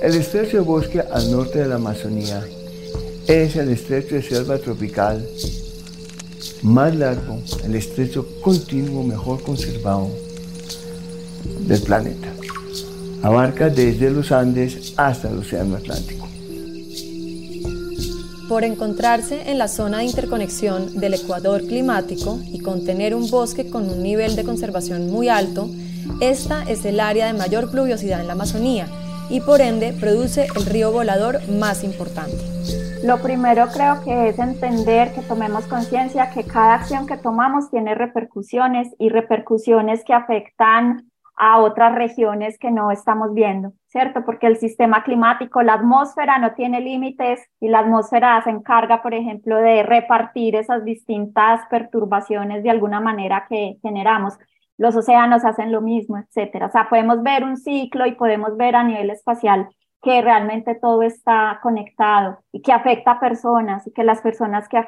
[0.00, 2.40] El estrecho de bosque al norte de la Amazonía
[3.26, 5.26] es el estrecho de selva tropical
[6.62, 10.08] más largo, el estrecho continuo mejor conservado
[11.66, 12.28] del planeta.
[13.22, 16.28] Abarca desde los Andes hasta el Océano Atlántico.
[18.48, 23.90] Por encontrarse en la zona de interconexión del ecuador climático y contener un bosque con
[23.90, 25.68] un nivel de conservación muy alto,
[26.20, 28.88] esta es el área de mayor pluviosidad en la Amazonía
[29.30, 32.38] y por ende produce el río volador más importante.
[33.04, 37.94] Lo primero creo que es entender que tomemos conciencia que cada acción que tomamos tiene
[37.94, 44.24] repercusiones y repercusiones que afectan a otras regiones que no estamos viendo, ¿cierto?
[44.24, 49.14] Porque el sistema climático, la atmósfera no tiene límites y la atmósfera se encarga, por
[49.14, 54.36] ejemplo, de repartir esas distintas perturbaciones de alguna manera que generamos
[54.78, 56.66] los océanos hacen lo mismo, etcétera.
[56.66, 59.68] O sea, podemos ver un ciclo y podemos ver a nivel espacial
[60.02, 64.78] que realmente todo está conectado y que afecta a personas y que las personas que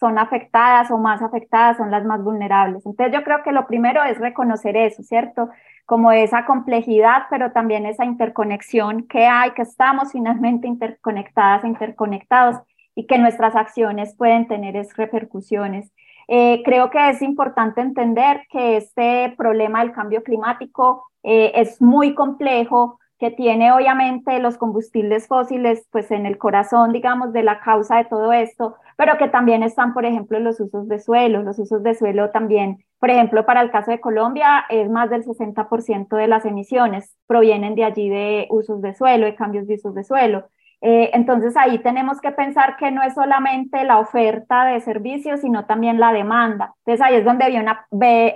[0.00, 2.84] son afectadas o más afectadas son las más vulnerables.
[2.86, 5.50] Entonces yo creo que lo primero es reconocer eso, ¿cierto?
[5.86, 12.56] Como esa complejidad, pero también esa interconexión que hay, que estamos finalmente interconectadas, interconectados
[12.94, 15.92] y que nuestras acciones pueden tener es repercusiones.
[16.28, 22.14] Eh, creo que es importante entender que este problema del cambio climático eh, es muy
[22.14, 27.96] complejo, que tiene obviamente los combustibles fósiles pues en el corazón, digamos, de la causa
[27.96, 31.42] de todo esto, pero que también están, por ejemplo, los usos de suelo.
[31.42, 35.24] Los usos de suelo también, por ejemplo, para el caso de Colombia, es más del
[35.24, 39.94] 60% de las emisiones provienen de allí de usos de suelo, de cambios de usos
[39.94, 40.48] de suelo.
[40.86, 45.64] Eh, entonces ahí tenemos que pensar que no es solamente la oferta de servicios, sino
[45.64, 46.74] también la demanda.
[46.80, 47.86] Entonces ahí es donde hay una,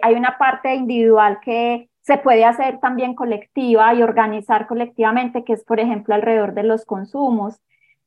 [0.02, 5.62] hay una parte individual que se puede hacer también colectiva y organizar colectivamente, que es,
[5.62, 7.60] por ejemplo, alrededor de los consumos.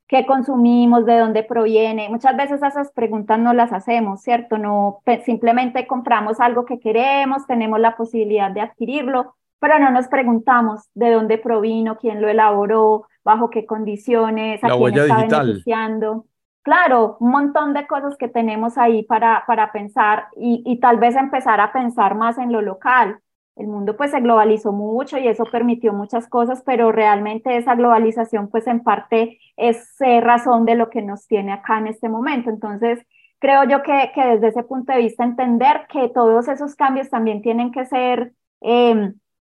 [0.08, 1.06] ¿Qué consumimos?
[1.06, 2.10] ¿De dónde proviene?
[2.10, 4.58] Muchas veces esas preguntas no las hacemos, ¿cierto?
[4.58, 10.90] No, simplemente compramos algo que queremos, tenemos la posibilidad de adquirirlo, pero no nos preguntamos
[10.96, 16.26] de dónde provino, quién lo elaboró, bajo qué condiciones, a quién está beneficiando.
[16.64, 21.16] Claro, un montón de cosas que tenemos ahí para, para pensar y, y tal vez
[21.16, 23.20] empezar a pensar más en lo local.
[23.56, 28.50] el mundo pues se globalizó mucho y eso permitió muchas cosas, pero realmente esa globalización
[28.50, 32.50] pues en parte es eh, razón de lo que nos tiene acá en este momento.
[32.50, 33.00] Entonces,
[33.38, 37.44] creo yo que, que desde ese punto de vista entender que todos esos cambios también
[37.44, 39.14] tienen que ser em,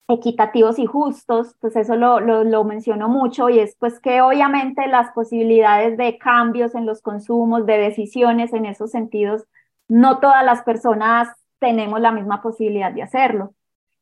[0.07, 4.87] equitativos y justos, pues eso lo, lo, lo, menciono mucho y es pues que obviamente
[4.87, 9.45] las posibilidades de cambios en los consumos, de decisiones en esos sentidos,
[9.87, 13.53] no todas las personas tenemos la misma posibilidad de hacerlo.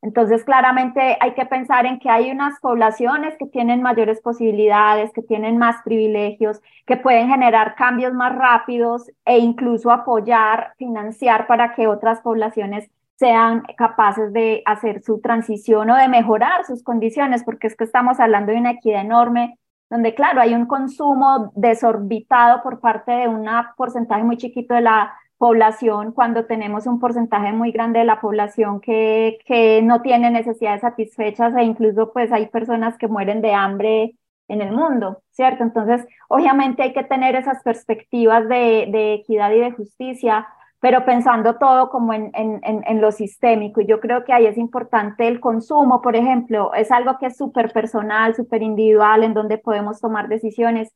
[0.02, 5.22] Entonces, claramente hay que pensar en que hay unas poblaciones que tienen mayores posibilidades, que
[5.22, 11.86] tienen más privilegios, que pueden generar cambios más rápidos e incluso apoyar, financiar para que
[11.86, 17.76] otras poblaciones sean capaces de hacer su transición o de mejorar sus condiciones, porque es
[17.76, 19.58] que estamos hablando de una equidad enorme,
[19.90, 23.46] donde claro, hay un consumo desorbitado por parte de un
[23.76, 28.80] porcentaje muy chiquito de la población cuando tenemos un porcentaje muy grande de la población
[28.80, 34.16] que, que no tiene necesidades satisfechas e incluso pues hay personas que mueren de hambre
[34.46, 35.64] en el mundo, ¿cierto?
[35.64, 40.46] Entonces, obviamente hay que tener esas perspectivas de, de equidad y de justicia,
[40.82, 43.80] pero pensando todo como en, en, en, en, lo sistémico.
[43.80, 47.36] Y yo creo que ahí es importante el consumo, por ejemplo, es algo que es
[47.36, 50.92] súper personal, súper individual, en donde podemos tomar decisiones.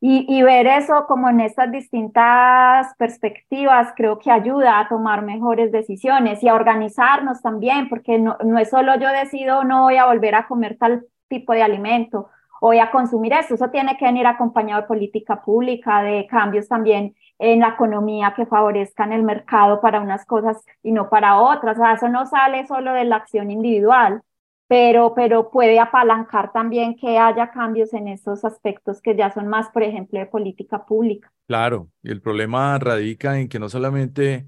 [0.00, 6.42] Y, ver eso como en estas distintas perspectivas creo que ayuda a tomar mejores decisiones
[6.42, 10.34] y a organizarnos también, porque no, no es solo yo decido no voy a volver
[10.34, 12.28] a comer tal tipo de alimento,
[12.60, 17.14] voy a consumir esto, eso tiene que venir acompañado de política pública, de cambios también
[17.38, 21.78] en la economía que favorezcan el mercado para unas cosas y no para otras.
[21.96, 24.22] Eso no sale solo de la acción individual,
[24.66, 29.68] pero, pero puede apalancar también que haya cambios en esos aspectos que ya son más,
[29.70, 31.32] por ejemplo, de política pública.
[31.46, 34.46] Claro, y el problema radica en que no solamente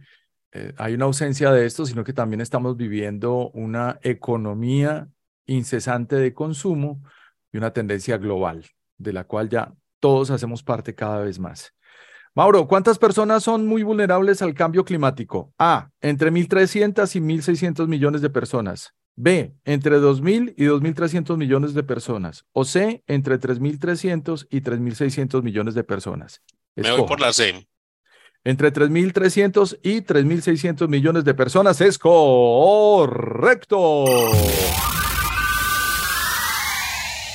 [0.53, 5.09] eh, hay una ausencia de esto, sino que también estamos viviendo una economía
[5.47, 7.03] incesante de consumo
[7.53, 8.67] y una tendencia global,
[8.99, 11.75] de la cual ya todos hacemos parte cada vez más.
[12.35, 15.53] Mauro, ¿cuántas personas son muy vulnerables al cambio climático?
[15.59, 18.95] A, entre 1.300 y 1.600 millones de personas.
[19.17, 22.47] B, entre 2.000 y 2.300 millones de personas.
[22.53, 26.43] O C, entre 3.300 y 3.600 millones de personas.
[26.77, 27.67] Me voy por la C.
[28.45, 34.05] Entre 3.300 y 3.600 millones de personas es correcto.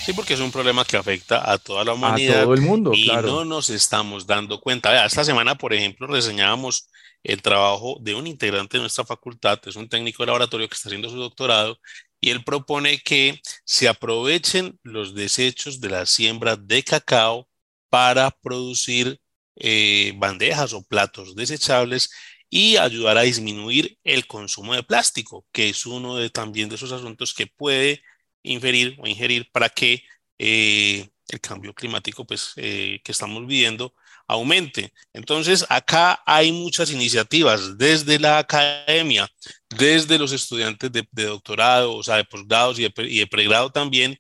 [0.05, 2.41] Sí, porque es un problema que afecta a toda la humanidad.
[2.41, 5.03] A todo el mundo, y no nos estamos dando cuenta.
[5.03, 6.87] esta semana, por ejemplo, reseñábamos
[7.23, 10.89] el trabajo de un integrante de nuestra facultad, es un técnico de laboratorio que está
[10.89, 11.79] haciendo su doctorado,
[12.21, 17.47] y él propone que se aprovechen los desechos de la siembra de cacao
[17.89, 19.19] para producir
[19.55, 22.11] eh, bandejas o platos desechables
[22.47, 26.91] y ayudar a disminuir el consumo de plástico, que es uno de también de esos
[26.91, 28.03] asuntos que puede
[28.45, 30.03] inferir o ingerir para que
[30.37, 33.93] eh, el cambio climático pues, eh, que estamos viviendo
[34.27, 34.91] aumente.
[35.13, 39.27] Entonces, acá hay muchas iniciativas desde la academia,
[39.69, 44.17] desde los estudiantes de, doctorado, o sea, de posgrados y de, pregrado también,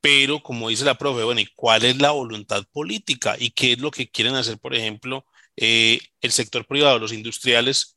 [0.00, 3.36] pero como dice la profe, bueno, ¿y cuál es la voluntad política?
[3.38, 5.24] ¿Y qué es lo que quieren hacer, por ejemplo,
[5.56, 7.96] eh, el sector privado, los industriales,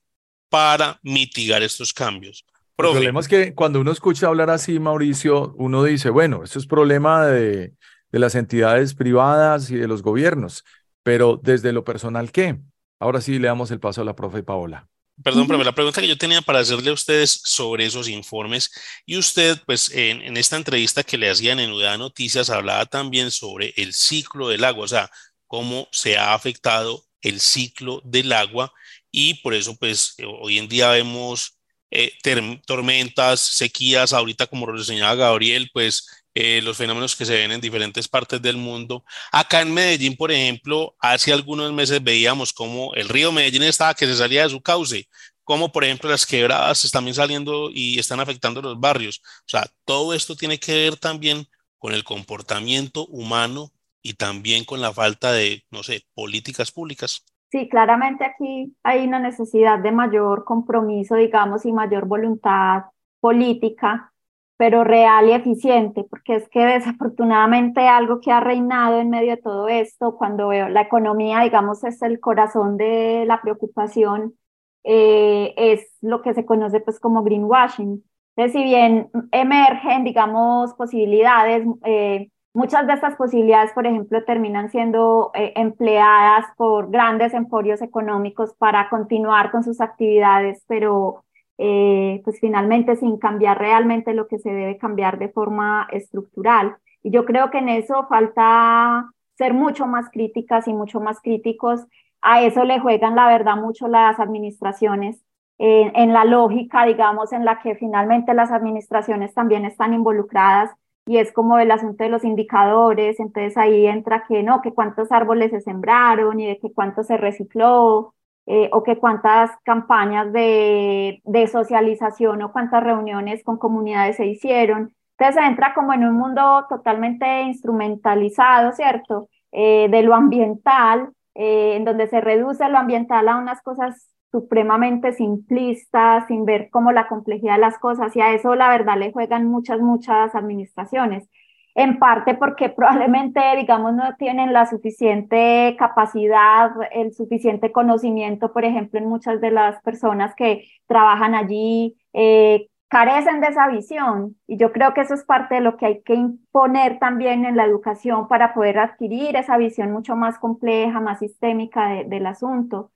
[0.49, 2.45] para mitigar estos cambios?
[2.77, 6.67] El problema es que cuando uno escucha hablar así, Mauricio, uno dice, bueno, esto es
[6.67, 7.73] problema de,
[8.11, 10.63] de las entidades privadas y de los gobiernos.
[11.03, 12.57] Pero desde lo personal, ¿qué?
[12.99, 14.89] Ahora sí le damos el paso a la profe Paola.
[15.23, 18.69] Perdón, pero la pregunta que yo tenía para hacerle a ustedes sobre esos informes,
[19.05, 23.31] y usted, pues en, en esta entrevista que le hacían en UDA Noticias, hablaba también
[23.31, 25.09] sobre el ciclo del agua, o sea,
[25.47, 28.73] cómo se ha afectado el ciclo del agua,
[29.09, 31.54] y por eso, pues hoy en día vemos
[31.95, 37.61] eh, tormentas, sequías, ahorita como reseñaba Gabriel, pues eh, los fenómenos que se ven en
[37.61, 39.05] diferentes partes del mundo.
[39.31, 44.05] Acá en Medellín, por ejemplo, hace algunos meses veíamos cómo el río Medellín estaba que
[44.05, 45.07] se salía de su cauce,
[45.45, 49.21] como por ejemplo las quebradas están saliendo y están afectando los barrios.
[49.39, 54.81] O sea, todo esto tiene que ver también con el comportamiento humano y también con
[54.81, 57.23] la falta de, no sé, políticas públicas.
[57.55, 62.83] Sí, claramente aquí hay una necesidad de mayor compromiso, digamos, y mayor voluntad
[63.21, 64.11] política
[64.57, 69.41] pero real y eficiente, porque es que desafortunadamente algo que ha reinado en medio de
[69.41, 74.35] todo esto, cuando veo la economía, digamos, es el corazón de la preocupación,
[74.83, 78.03] eh, es lo que se conoce pues como greenwashing.
[78.35, 85.31] Entonces, si bien emergen, digamos, posibilidades, eh, muchas de estas posibilidades, por ejemplo, terminan siendo
[85.33, 91.25] eh, empleadas por grandes emporios económicos para continuar con sus actividades, pero
[91.57, 96.77] eh, pues finalmente sin cambiar realmente lo que se debe cambiar de forma estructural.
[97.03, 101.81] Y yo creo que en eso falta ser mucho más críticas y mucho más críticos.
[102.21, 105.21] A eso le juegan, la verdad, mucho las administraciones,
[105.57, 110.69] en la lógica, digamos, en la que finalmente las administraciones también están involucradas
[111.05, 115.11] y es como el asunto de los indicadores, entonces ahí entra que no, que cuántos
[115.11, 118.15] árboles se sembraron y de que cuánto se recicló,
[118.47, 124.93] eh, o que cuántas campañas de, de, socialización o cuántas reuniones con comunidades se hicieron.
[125.17, 129.29] Entonces entra como en un mundo totalmente instrumentalizado, ¿cierto?
[129.51, 135.13] Eh, de lo ambiental, eh, en donde se reduce lo ambiental a unas cosas supremamente
[135.13, 139.13] simplistas, sin ver como la complejidad de las cosas, y a eso la verdad le
[139.13, 141.29] juegan muchas, muchas administraciones
[141.75, 148.99] en parte porque probablemente, digamos, no tienen la suficiente capacidad, el suficiente conocimiento, por ejemplo,
[148.99, 154.37] en muchas de las personas que trabajan allí, eh, carecen de esa visión.
[154.47, 157.57] Y yo creo que eso es parte de lo que hay que imponer también en
[157.57, 162.91] la educación para poder adquirir esa visión mucho más compleja, más sistémica del asunto.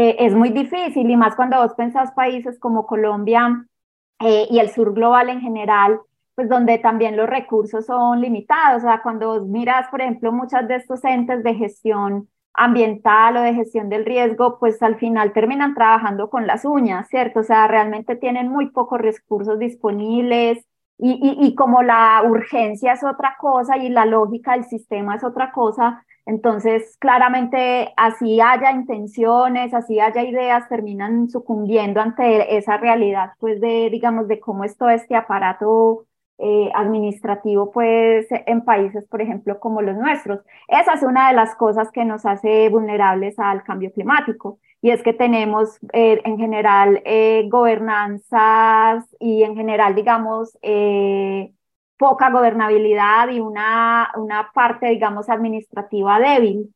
[0.00, 3.66] Eh, es muy difícil y más cuando vos pensás países como Colombia
[4.20, 6.00] eh, y el sur global en general,
[6.36, 8.84] pues donde también los recursos son limitados.
[8.84, 13.54] O sea, cuando miras, por ejemplo, muchas de estos entes de gestión ambiental o de
[13.54, 17.40] gestión del riesgo, pues al final terminan trabajando con las uñas, ¿cierto?
[17.40, 20.64] O sea, realmente tienen muy pocos recursos disponibles
[20.98, 25.24] y, y, y como la urgencia es otra cosa y la lógica del sistema es
[25.24, 33.32] otra cosa, entonces claramente así haya intenciones, así haya ideas, terminan sucumbiendo ante esa realidad,
[33.40, 36.04] pues de, digamos, de cómo es todo este aparato
[36.36, 40.40] eh, administrativo pues en países, por ejemplo, como los nuestros.
[40.68, 45.02] Esa es una de las cosas que nos hace vulnerables al cambio climático y es
[45.02, 50.58] que tenemos eh, en general eh, gobernanzas y en general, digamos,
[51.98, 56.74] poca gobernabilidad y una, una parte, digamos, administrativa débil,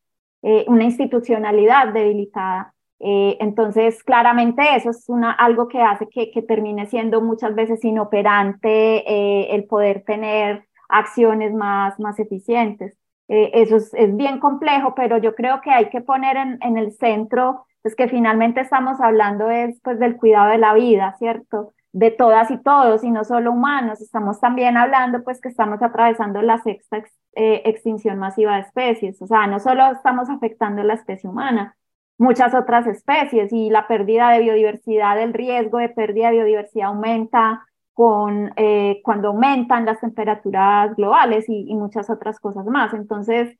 [0.67, 2.73] una institucionalidad debilitada.
[3.05, 7.83] Eh, entonces, claramente eso es una, algo que hace que, que termine siendo muchas veces
[7.83, 12.95] inoperante eh, el poder tener acciones más, más eficientes.
[13.27, 16.77] Eh, eso es, es, bien complejo, pero yo creo que hay que poner en, en
[16.77, 21.73] el centro, pues que finalmente estamos hablando es pues del cuidado de la vida, ¿cierto?
[21.93, 26.41] De todas y todos, y no solo humanos, estamos también hablando pues que estamos atravesando
[26.41, 27.03] la sexta
[27.35, 31.75] extinción masiva de especies, o sea, no solo estamos afectando la especie humana,
[32.17, 37.65] muchas otras especies y la pérdida de biodiversidad, el riesgo de pérdida de biodiversidad aumenta
[37.93, 42.93] con, eh, cuando aumentan las temperaturas globales y, muchas otras cosas más.
[42.93, 43.57] Entonces,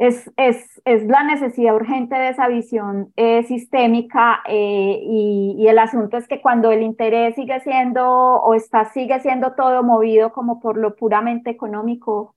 [0.00, 6.16] es, es, es, la necesidad urgente de esa visión eh, sistémica eh, y, el asunto
[6.16, 10.78] es que cuando el interés sigue siendo o está, sigue siendo todo movido como por
[10.78, 12.34] lo puramente económico,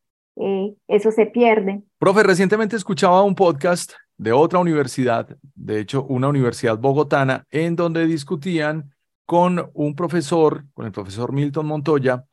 [0.87, 1.83] eso se pierde.
[1.99, 8.05] Profe, recientemente escuchaba un podcast de otra universidad, de hecho una universidad bogotana, en donde
[8.07, 8.93] discutían
[9.25, 12.25] con un profesor, con el profesor Milton Montoya,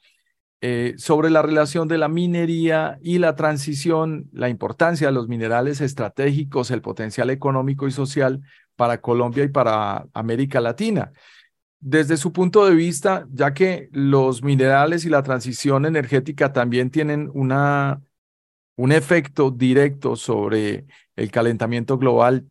[0.61, 5.81] eh, sobre la relación de la minería y la transición, la importancia de los minerales
[5.81, 8.43] estratégicos, el potencial económico y social
[8.77, 11.13] para Colombia y para América Latina.
[11.81, 17.31] Desde su punto de vista, ya que los minerales y la transición energética también tienen
[17.33, 18.03] una
[18.81, 22.51] un efecto directo sobre el calentamiento global.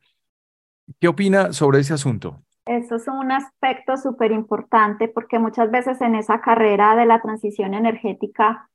[0.99, 2.43] ¿Qué opina sobre ese asunto?
[2.69, 7.73] Eso es un aspecto súper importante porque muchas veces en esa carrera de la transición
[7.73, 8.69] energética,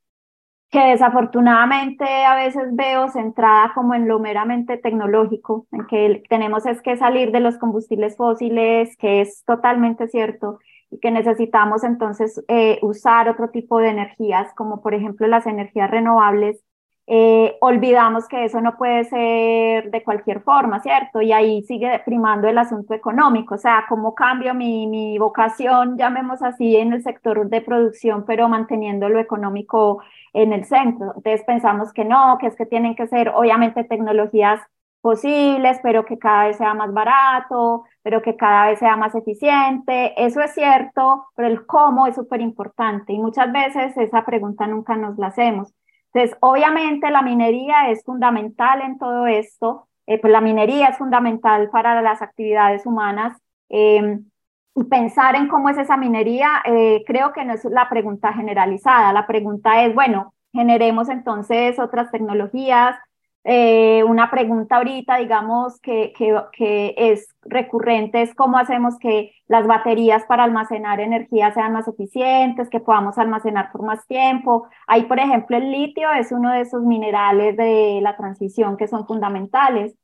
[0.68, 6.82] que desafortunadamente a veces veo centrada como en lo meramente tecnológico, en que tenemos es
[6.82, 10.59] que salir de los combustibles fósiles, que es totalmente cierto,
[10.90, 15.88] y que necesitamos entonces eh, usar otro tipo de energías, como por ejemplo las energías
[15.88, 16.63] renovables,
[17.07, 21.20] eh, olvidamos que eso no puede ser de cualquier forma, ¿cierto?
[21.20, 26.42] Y ahí sigue primando el asunto económico, o sea, cómo cambio mi, mi vocación, llamemos
[26.42, 30.02] así, en el sector de producción, pero manteniendo lo económico
[30.32, 31.12] en el centro.
[31.16, 34.61] Entonces pensamos que no, que es que tienen que ser obviamente tecnologías
[35.05, 40.14] posibles, pero que cada vez sea más barato, pero que cada vez sea más eficiente.
[40.16, 44.96] Eso es cierto, pero el cómo es súper importante y muchas veces esa pregunta nunca
[44.96, 45.74] nos la hacemos.
[46.14, 51.70] Entonces, obviamente la minería es fundamental en todo esto, eh, pues la minería es fundamental
[51.70, 53.36] para las actividades humanas.
[53.68, 54.24] Em,
[54.76, 59.12] y pensar en cómo es esa minería, eh, creo que no es la pregunta generalizada.
[59.12, 62.96] La pregunta es, bueno, generemos entonces otras tecnologías,
[63.47, 70.24] eh, una pregunta ahorita, digamos, que, que, es recurrente, es cómo hacemos que las baterías
[70.24, 74.66] para almacenar energía sean más eficientes, que podamos almacenar por más tiempo.
[74.86, 79.07] Ahí, por ejemplo, el litio es uno de esos minerales de la transición que son
[79.07, 79.95] fundamentales,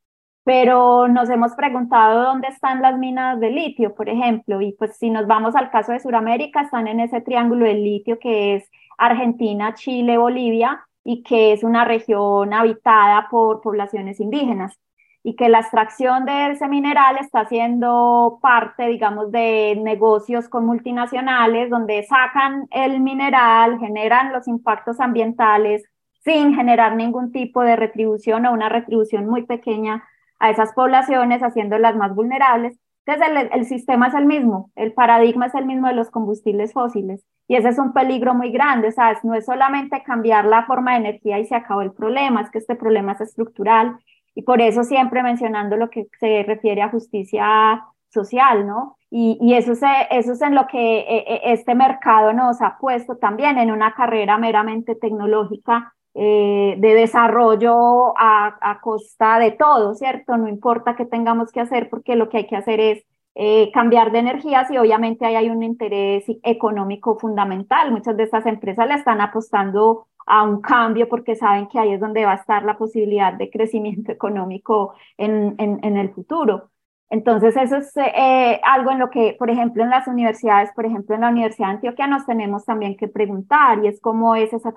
[0.45, 5.11] pero nos hemos preguntado dónde están las minas de litio, por ejemplo, y pues si
[5.11, 9.75] nos vamos al caso de Sudamérica, están en ese triángulo del litio que es Argentina,
[9.75, 14.79] Chile, Bolivia, y que es una región habitada por poblaciones indígenas
[15.23, 21.69] y que la extracción de ese mineral está siendo parte, digamos, de negocios con multinacionales
[21.69, 25.85] donde sacan el mineral, generan los impactos ambientales
[26.25, 30.05] sin generar ningún tipo de retribución o una retribución muy pequeña
[30.39, 32.79] a esas poblaciones, haciéndolas más vulnerables
[33.11, 37.25] entonces el, sistema es el mismo, el paradigma es el mismo de los combustibles fósiles
[37.49, 39.25] y ese es un peligro muy grande, ¿sabes?
[39.25, 42.59] No es solamente cambiar la forma de energía y se acabó el problema, es que
[42.59, 43.99] este problema es estructural
[44.35, 48.97] y por eso siempre mencionando lo que se refiere a justicia social, ¿no?
[49.11, 49.81] Y, y eso, es,
[50.11, 53.95] eso es en lo que eh, eh, este mercado nos ha puesto también en una
[53.95, 60.37] carrera meramente tecnológica eh, de desarrollo a, costa de todo, ¿cierto?
[60.37, 63.05] No importa qué tengamos que hacer porque lo que hay que hacer es
[63.35, 67.93] eh, cambiar de energías y obviamente ahí hay un interés económico fundamental.
[67.93, 72.01] Muchas de estas empresas le están apostando a un cambio porque saben que ahí es
[72.01, 76.71] donde va a estar la posibilidad de crecimiento económico en, en el futuro.
[77.11, 81.17] Entonces, eso es eh, algo en lo que, por ejemplo, en las universidades, por ejemplo,
[81.17, 84.73] en la Universidad de Antioquia nos tenemos también que preguntar y es cómo es esa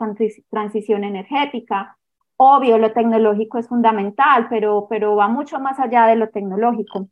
[0.50, 1.96] transición energética.
[2.36, 7.08] Obvio, lo tecnológico es fundamental, pero, pero va mucho más allá de lo tecnológico.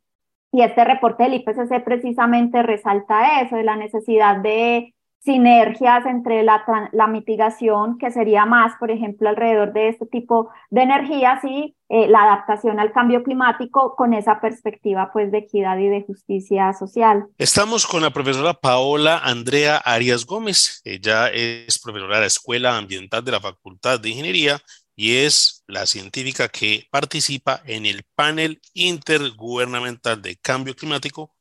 [0.50, 4.92] Y este reporte del IPCC precisamente resalta eso, de la necesidad de
[5.24, 10.82] sinergias entre la, la, mitigación, que sería más, por ejemplo, alrededor de este tipo de
[10.82, 15.88] energías y eh, la adaptación al cambio climático con esa perspectiva pues de equidad y
[15.88, 17.26] de justicia social.
[17.38, 20.80] Estamos con la profesora Paola Andrea Arias Gómez.
[20.84, 24.60] Ella es profesora de la Escuela Ambiental de la Facultad de Ingeniería
[24.96, 31.32] y es la científica que participa en el panel intergubernamental de cambio climático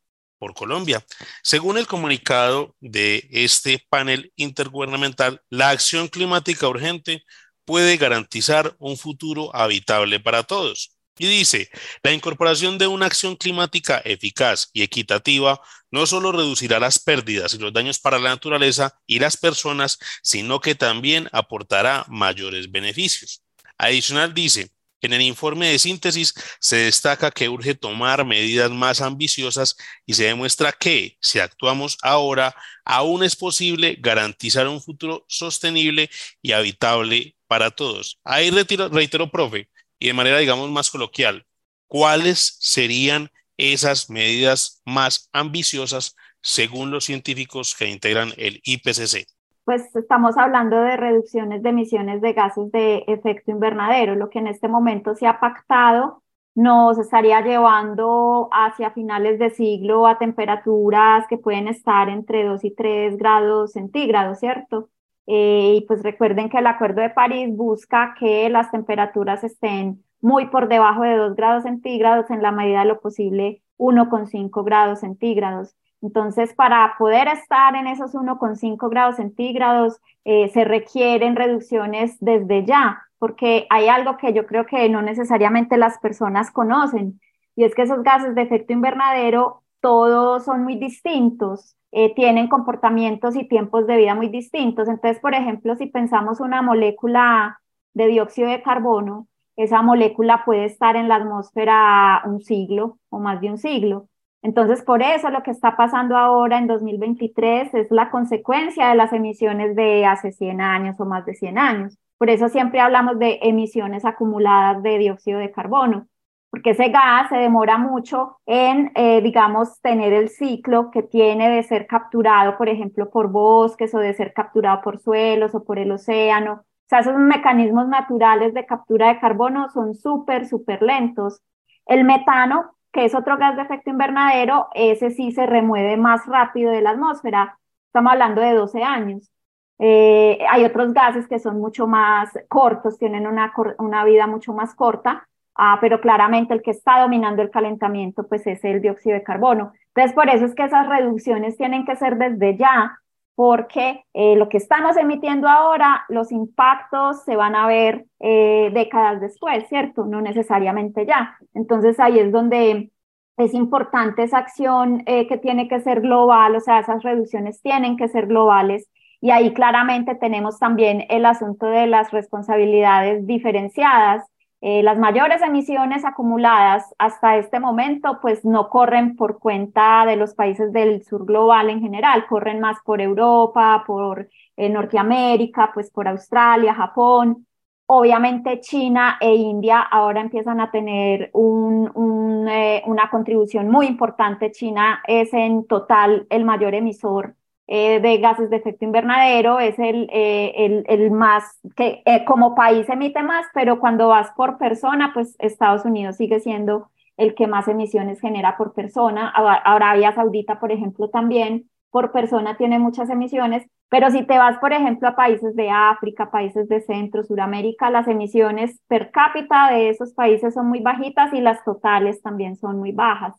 [0.41, 1.05] por Colombia.
[1.43, 7.23] Según el comunicado de este panel intergubernamental, la acción climática urgente
[7.63, 10.97] puede garantizar un futuro habitable para todos.
[11.19, 11.69] Y dice,
[12.01, 15.61] la incorporación de una acción climática eficaz y equitativa
[15.91, 20.59] no solo reducirá las pérdidas y los daños para la naturaleza y las personas, sino
[20.59, 23.43] que también aportará mayores beneficios.
[23.77, 24.71] Adicional dice,
[25.01, 29.75] en el informe de síntesis se destaca que urge tomar medidas más ambiciosas
[30.05, 36.09] y se demuestra que, si actuamos ahora, aún es posible garantizar un futuro sostenible
[36.41, 38.19] y habitable para todos.
[38.23, 41.45] Ahí reitero, profe, y de manera, digamos, más coloquial,
[41.87, 49.27] ¿cuáles serían esas medidas más ambiciosas según los científicos que integran el IPCC?
[49.63, 54.15] Pues estamos hablando de reducciones de emisiones de gases de efecto invernadero.
[54.15, 56.21] Lo que en este momento se ha pactado
[56.55, 62.71] nos estaría llevando hacia finales de siglo a temperaturas que pueden estar entre 2 y
[62.71, 64.89] 3 grados centígrados, ¿cierto?
[65.27, 70.47] Eh, y pues recuerden que el Acuerdo de París busca que las temperaturas estén muy
[70.49, 75.75] por debajo de 2 grados centígrados, en la medida de lo posible 1,5 grados centígrados.
[76.01, 83.03] Entonces, para poder estar en esos 1,5 grados centígrados, eh, se requieren reducciones desde ya,
[83.19, 87.19] porque hay algo que yo creo que no necesariamente las personas conocen,
[87.55, 93.35] y es que esos gases de efecto invernadero todos son muy distintos, eh, tienen comportamientos
[93.35, 94.87] y tiempos de vida muy distintos.
[94.87, 97.59] Entonces, por ejemplo, si pensamos una molécula
[97.93, 99.27] de dióxido de carbono,
[99.57, 104.07] esa molécula puede estar en la atmósfera un siglo o más de un siglo
[104.43, 109.13] entonces, por eso lo que está pasando ahora en 2023 es la consecuencia de las
[109.13, 111.97] emisiones de hace 100 años o más de 100 años.
[112.17, 116.07] Por eso siempre hablamos de emisiones acumuladas de dióxido de carbono,
[116.49, 121.63] porque ese gas se demora mucho en, eh, digamos, tener el ciclo que tiene de
[121.63, 125.91] ser capturado, por ejemplo, por bosques o de ser capturado por suelos o por el
[125.91, 126.53] océano.
[126.53, 131.41] O sea, esos mecanismos naturales de captura de carbono son súper, súper lentos.
[131.85, 136.71] El metano que es otro gas de efecto invernadero, ese sí se remueve más rápido
[136.71, 137.57] de la atmósfera.
[137.87, 139.31] Estamos hablando de 12 años.
[139.79, 144.75] Eh, hay otros gases que son mucho más cortos, tienen una, una vida mucho más
[144.75, 149.23] corta, ah, pero claramente el que está dominando el calentamiento pues es el dióxido de
[149.23, 149.73] carbono.
[149.87, 153.00] Entonces, por eso es que esas reducciones tienen que ser desde ya,
[153.35, 159.21] porque eh, lo que estamos emitiendo ahora, los impactos se van a ver eh, décadas
[159.21, 160.05] después, ¿cierto?
[160.05, 161.37] No necesariamente ya.
[161.53, 162.91] Entonces ahí es donde
[163.37, 167.97] es importante esa acción eh, que tiene que ser global, o sea, esas reducciones tienen
[167.97, 168.89] que ser globales.
[169.21, 174.30] Y ahí claramente tenemos también el asunto de las responsabilidades diferenciadas
[174.63, 180.35] eh, las mayores emisiones acumuladas hasta este momento pues no corren por cuenta de los
[180.35, 186.07] países del sur global en general, corren más por Europa, por eh, Norteamérica, pues por
[186.07, 187.47] Australia, Japón.
[187.87, 194.51] Obviamente China e India ahora empiezan a tener eh, una contribución muy importante.
[194.51, 197.35] China es en total el mayor emisor
[197.73, 202.53] eh, de gases de efecto invernadero es el, eh, el, el, más, que eh, como
[202.53, 207.47] país emite más, pero cuando vas por persona, pues Estados Unidos sigue siendo el que
[207.47, 209.29] más emisiones genera por persona.
[209.29, 214.73] Arabia Saudita, por ejemplo, también por persona tiene muchas emisiones, pero si te vas, por
[214.73, 220.13] ejemplo, a países de África, países de Centro, Suramérica, las emisiones per cápita de esos
[220.13, 223.33] países son muy bajitas y las totales también son muy bajas.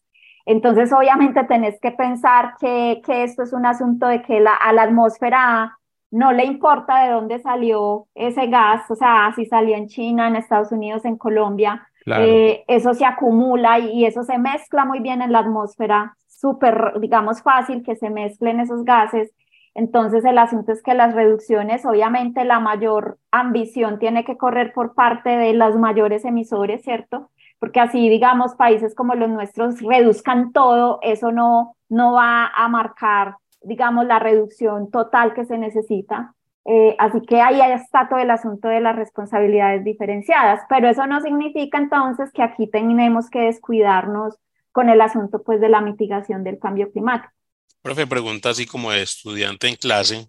[0.46, 4.72] Entonces, obviamente, tenés que pensar que, que esto es un asunto de que la, a
[4.72, 5.78] la atmósfera
[6.12, 10.36] no le importa de dónde salió ese gas, o sea, si salió en China, en
[10.36, 15.32] Estados Unidos, en Colombia, eh, eso se acumula y, eso se mezcla muy bien en
[15.32, 19.32] la atmósfera, súper, digamos, fácil que se mezclen esos gases.
[19.74, 24.94] Entonces, el asunto es que las reducciones, obviamente, la mayor ambición tiene que correr por
[24.94, 27.30] parte de los mayores emisores, ¿cierto?
[27.62, 33.36] Porque así, digamos, países como los nuestros reduzcan todo, eso no, no va a marcar,
[33.62, 36.34] digamos, la reducción total que se necesita.
[36.64, 41.20] Eh, así que ahí está todo el asunto de las responsabilidades diferenciadas, pero eso no
[41.20, 44.34] significa entonces que aquí tenemos que descuidarnos
[44.72, 47.32] con el asunto pues de la mitigación del cambio climático.
[47.80, 50.28] Profe, pregunta así como de estudiante en clase,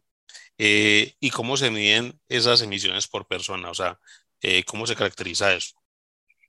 [0.60, 3.72] eh, ¿y cómo se miden esas emisiones por persona?
[3.72, 3.98] O sea,
[4.44, 5.83] eh, ¿cómo se caracteriza eso?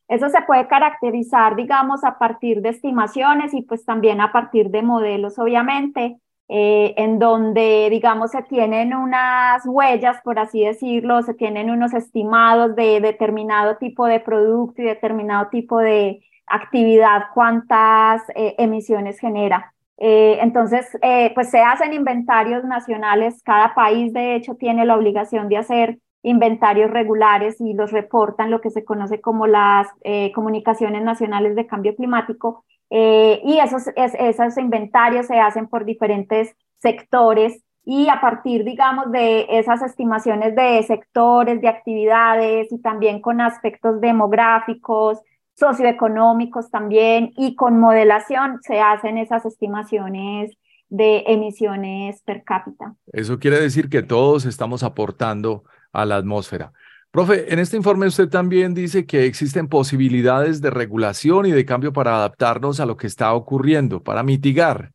[0.08, 4.82] Eso se puede caracterizar, digamos, a partir de estimaciones y pues también a partir de
[4.82, 11.70] modelos, obviamente, eh, en donde, digamos, se tienen unas huellas, por así decirlo, se tienen
[11.70, 19.18] unos estimados de determinado tipo de producto y determinado tipo de actividad, cuántas eh, emisiones
[19.18, 19.72] genera.
[19.96, 20.86] Eh, entonces,
[21.34, 26.90] pues se hacen inventarios nacionales, cada país de hecho tiene la obligación de hacer inventarios
[26.90, 31.94] regulares y los reportan lo que se conoce como las eh, comunicaciones nacionales de cambio
[31.94, 32.64] climático.
[32.90, 39.46] Eh, y esos, esos inventarios se hacen por diferentes sectores y a partir, digamos, de
[39.50, 45.18] esas estimaciones de sectores, de actividades y también con aspectos demográficos,
[45.54, 50.52] socioeconómicos también y con modelación se hacen esas estimaciones
[50.88, 52.94] de emisiones per cápita.
[53.12, 55.64] Eso quiere decir que todos estamos aportando
[55.94, 56.72] a la atmósfera.
[57.10, 61.92] Profe, en este informe usted también dice que existen posibilidades de regulación y de cambio
[61.92, 64.90] para adaptarnos a lo que está ocurriendo, para mitigar,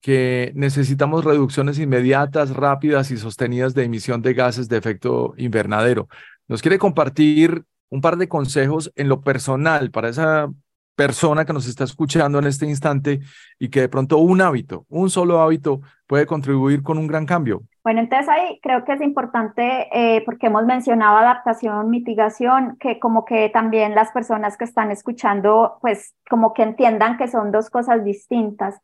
[0.00, 6.08] que necesitamos reducciones inmediatas, rápidas y sostenidas de emisión de gases de efecto invernadero.
[6.46, 10.48] ¿Nos quiere compartir un par de consejos en lo personal para esa
[10.94, 13.20] persona que nos está escuchando en este instante
[13.58, 17.64] y que de pronto un hábito, un solo hábito puede contribuir con un gran cambio?
[17.82, 23.24] Bueno, entonces ahí creo que es importante, eh, porque hemos mencionado adaptación, mitigación, que como
[23.24, 28.04] que también las personas que están escuchando, pues como que entiendan que son dos cosas
[28.04, 28.80] distintas.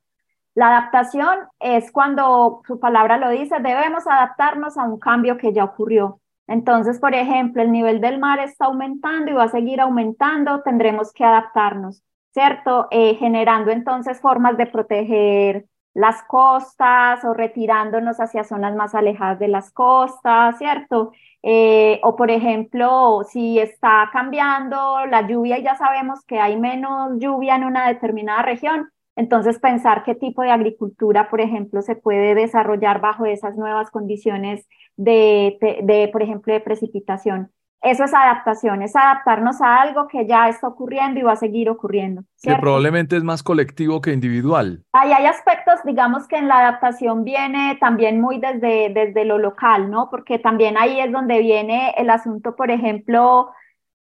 [0.55, 5.65] La adaptación es cuando su palabra lo dice, debemos adaptarnos a un cambio que ya
[5.65, 6.21] ocurrió.
[6.47, 11.13] Entonces, por ejemplo, el nivel del mar está aumentando y va a seguir aumentando, tendremos
[11.13, 12.89] que adaptarnos, ¿cierto?
[12.91, 15.67] Eh, generando entonces formas de proteger
[15.97, 21.13] las costas o retirándonos hacia zonas más alejadas de las costas, ¿cierto?
[21.43, 27.13] Eh, o por ejemplo, si está cambiando la lluvia y ya sabemos que hay menos
[27.19, 32.35] lluvia en una determinada región, entonces pensar qué tipo de agricultura, por ejemplo, se puede
[32.35, 37.53] desarrollar bajo esas nuevas condiciones de, de por ejemplo, de precipitación.
[37.83, 41.71] Eso es adaptación, es adaptarnos a algo que ya está ocurriendo y va a seguir
[41.71, 42.23] ocurriendo.
[42.43, 44.83] Que probablemente es más colectivo que individual.
[44.93, 49.91] Ahí hay aspectos, digamos, que en la adaptación viene también muy desde, desde lo local,
[49.91, 50.09] ¿no?
[50.11, 53.51] Porque también ahí es donde viene el asunto, por ejemplo,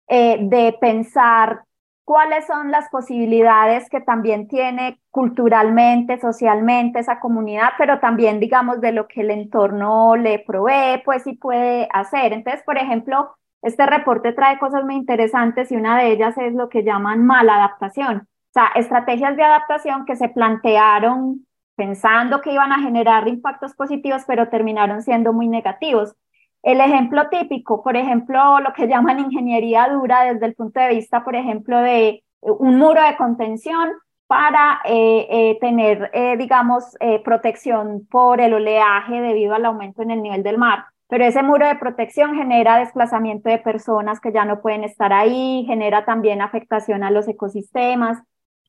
[0.09, 1.65] eh, de pensar
[2.05, 8.91] cuáles son las posibilidades que también tiene culturalmente, socialmente esa comunidad, pero también, digamos, de
[8.91, 12.33] lo que el entorno le provee, pues sí puede hacer.
[12.33, 16.69] Entonces, por ejemplo, este reporte trae cosas muy interesantes y una de ellas es lo
[16.69, 21.47] que llaman maladaptación, o sea, estrategias de adaptación que se plantearon
[21.77, 26.15] pensando que iban a generar impactos positivos, pero terminaron siendo muy negativos.
[26.63, 31.25] El ejemplo típico, por ejemplo, lo que llaman ingeniería dura desde el punto de vista,
[31.25, 33.91] por ejemplo, de un muro de contención
[34.27, 40.23] para eh, eh, tener, eh, digamos, protección por el oleaje debido al aumento en el
[40.23, 40.85] nivel del mar.
[41.11, 45.65] Pero ese muro de protección genera desplazamiento de personas que ya no pueden estar ahí,
[45.67, 48.23] genera también afectación a los ecosistemas.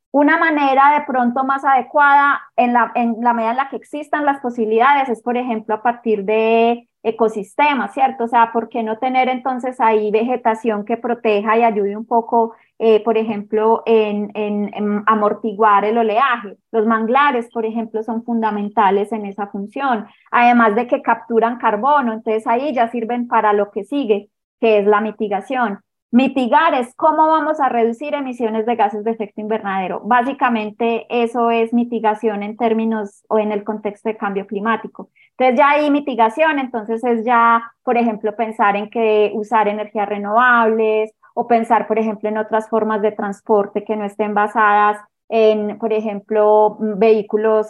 [0.09, 2.91] Una manera de pronto más adecuada en la,
[3.33, 8.25] medida en la que existan las posibilidades es, por ejemplo, a partir de ecosistemas, ¿cierto?
[8.25, 12.55] O sea, ¿por qué no tener entonces ahí vegetación que proteja y ayude un poco,
[12.83, 16.57] eh, por ejemplo, en, en, amortiguar el oleaje?
[16.71, 22.47] Los manglares, por ejemplo, son fundamentales en esa función, además de que capturan carbono, entonces
[22.47, 25.81] ahí ya sirven para lo que sigue, que es la mitigación.
[26.09, 30.01] Mitigar es cómo vamos a reducir emisiones de gases de efecto invernadero.
[30.03, 35.11] Básicamente eso es mitigación en términos o en el contexto de cambio climático.
[35.37, 41.11] Entonces ya hay mitigación, entonces es ya, por ejemplo, pensar en que usar energías renovables
[41.41, 45.91] o pensar, por ejemplo, en otras formas de transporte que no estén basadas en, por
[45.91, 47.69] ejemplo, vehículos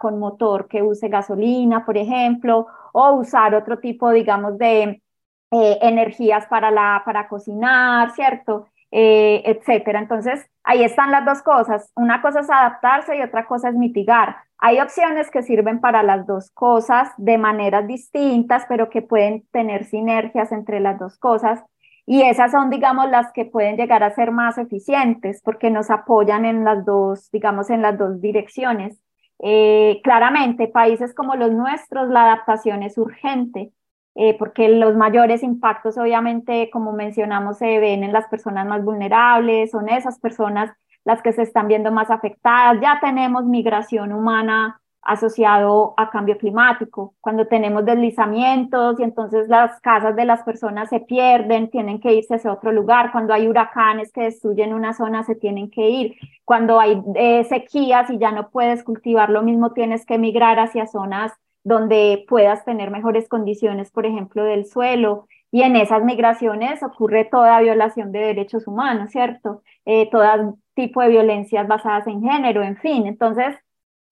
[0.00, 5.02] con motor que use gasolina, por ejemplo, o usar otro tipo, digamos, de
[5.50, 8.68] eh, energías para, la, para cocinar, ¿cierto?
[8.90, 9.98] Eh, etcétera.
[9.98, 11.92] Entonces, ahí están las dos cosas.
[11.94, 14.36] Una cosa es adaptarse y otra cosa es mitigar.
[14.56, 19.84] Hay opciones que sirven para las dos cosas de maneras distintas, pero que pueden tener
[19.84, 21.62] sinergias entre las dos cosas.
[22.06, 26.44] Y esas son, digamos, las que pueden llegar a ser más eficientes porque nos apoyan
[26.44, 29.00] en las dos, digamos, en las dos direcciones.
[29.38, 33.72] Eh, claramente, países como los nuestros, la adaptación es urgente
[34.14, 39.70] eh, porque los mayores impactos obviamente, como mencionamos, se ven en las personas más vulnerables,
[39.70, 40.70] son esas personas
[41.04, 42.80] las que se están viendo más afectadas.
[42.80, 50.14] Ya tenemos migración humana asociado a cambio climático, cuando tenemos deslizamientos y entonces las casas
[50.16, 54.22] de las personas se pierden, tienen que irse hacia otro lugar, cuando hay huracanes que
[54.22, 58.84] destruyen una zona se tienen que ir, cuando hay eh, sequías y ya no puedes
[58.84, 61.32] cultivar lo mismo, tienes que migrar hacia zonas
[61.64, 65.28] donde puedas tener mejores condiciones, por ejemplo, del suelo.
[65.50, 69.62] Y en esas migraciones ocurre toda violación de derechos humanos, ¿cierto?
[69.84, 73.06] Eh, todo tipo de violencias basadas en género, en fin.
[73.06, 73.54] Entonces,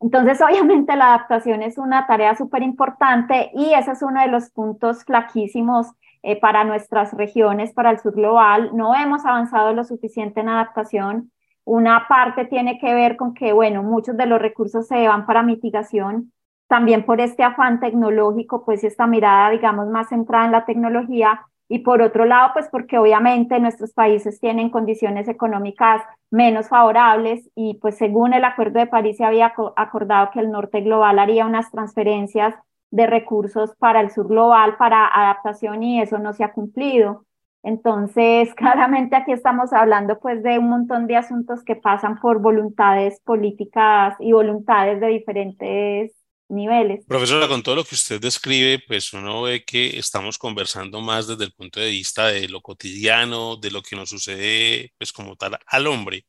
[0.01, 4.51] entonces, obviamente la adaptación es una tarea súper importante y ese es uno de los
[4.51, 5.89] puntos flaquísimos
[6.23, 8.71] eh, para nuestras regiones, para el sur global.
[8.75, 11.33] No hemos avanzado lo suficiente en adaptación.
[11.65, 15.43] Una parte tiene que ver con que, bueno, muchos de los recursos se van para
[15.43, 16.33] mitigación,
[16.67, 21.79] también por este afán tecnológico, pues esta mirada, digamos, más centrada en la tecnología, y
[21.79, 27.97] por otro lado, pues porque obviamente nuestros países tienen condiciones económicas menos favorables y pues
[27.97, 32.57] según el Acuerdo de París se había acordado que el norte global haría unas transferencias
[32.91, 37.25] de recursos para el sur global para adaptación y eso no se ha cumplido.
[37.63, 43.21] Entonces, claramente aquí estamos hablando pues de un montón de asuntos que pasan por voluntades
[43.21, 46.20] políticas y voluntades de diferentes
[46.51, 47.05] niveles.
[47.07, 51.45] Profesora, con todo lo que usted describe, pues uno ve que estamos conversando más desde
[51.45, 55.59] el punto de vista de lo cotidiano, de lo que nos sucede, pues como tal,
[55.67, 56.27] al hombre.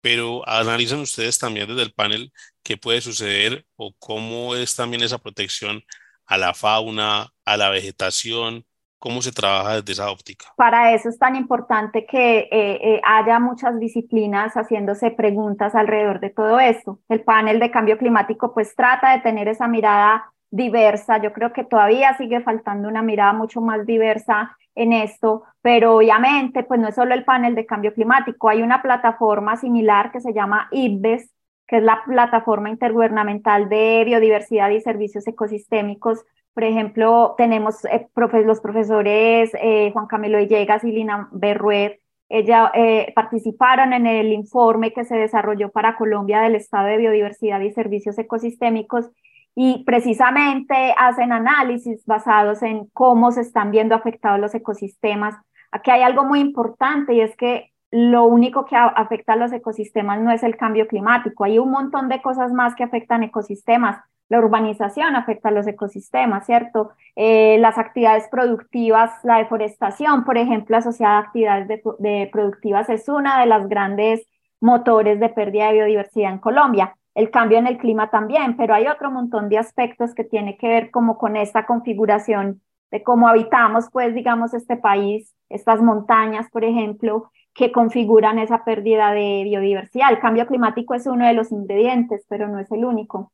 [0.00, 2.32] Pero analizan ustedes también desde el panel
[2.62, 5.84] qué puede suceder o cómo es también esa protección
[6.26, 8.64] a la fauna, a la vegetación,
[9.00, 10.44] ¿Cómo se trabaja desde esa óptica?
[10.56, 16.28] Para eso es tan importante que eh, eh, haya muchas disciplinas haciéndose preguntas alrededor de
[16.28, 17.00] todo esto.
[17.08, 21.16] El panel de cambio climático pues trata de tener esa mirada diversa.
[21.16, 26.62] Yo creo que todavía sigue faltando una mirada mucho más diversa en esto, pero obviamente
[26.62, 30.32] pues no es solo el panel de cambio climático, hay una plataforma similar que se
[30.32, 31.30] llama IBES,
[31.66, 36.24] que es la plataforma intergubernamental de biodiversidad y servicios ecosistémicos
[36.54, 38.08] por ejemplo, tenemos eh,
[38.44, 44.92] los profesores eh, Juan Camilo Villegas y Lina Berruet, ella, eh, participaron en el informe
[44.92, 49.10] que se desarrolló para Colombia del estado de biodiversidad y servicios ecosistémicos
[49.56, 55.34] y precisamente hacen análisis basados en cómo se están viendo afectados los ecosistemas.
[55.72, 60.20] Aquí hay algo muy importante y es que lo único que afecta a los ecosistemas
[60.20, 64.00] no es el cambio climático, hay un montón de cosas más que afectan ecosistemas
[64.30, 66.92] la urbanización afecta a los ecosistemas, ¿cierto?
[67.16, 73.40] Eh, las actividades productivas, la deforestación, por ejemplo, asociada a actividades de, productivas es una
[73.40, 74.24] de las grandes
[74.60, 76.96] motores de pérdida de biodiversidad en Colombia.
[77.14, 80.68] El cambio en el clima también, pero hay otro montón de aspectos que tiene que
[80.68, 82.62] ver como con esta configuración
[82.92, 89.10] de cómo habitamos, pues, digamos, este país, estas montañas, por ejemplo, que configuran esa pérdida
[89.12, 90.12] de biodiversidad.
[90.12, 93.32] El cambio climático es uno de los ingredientes, pero no es el único.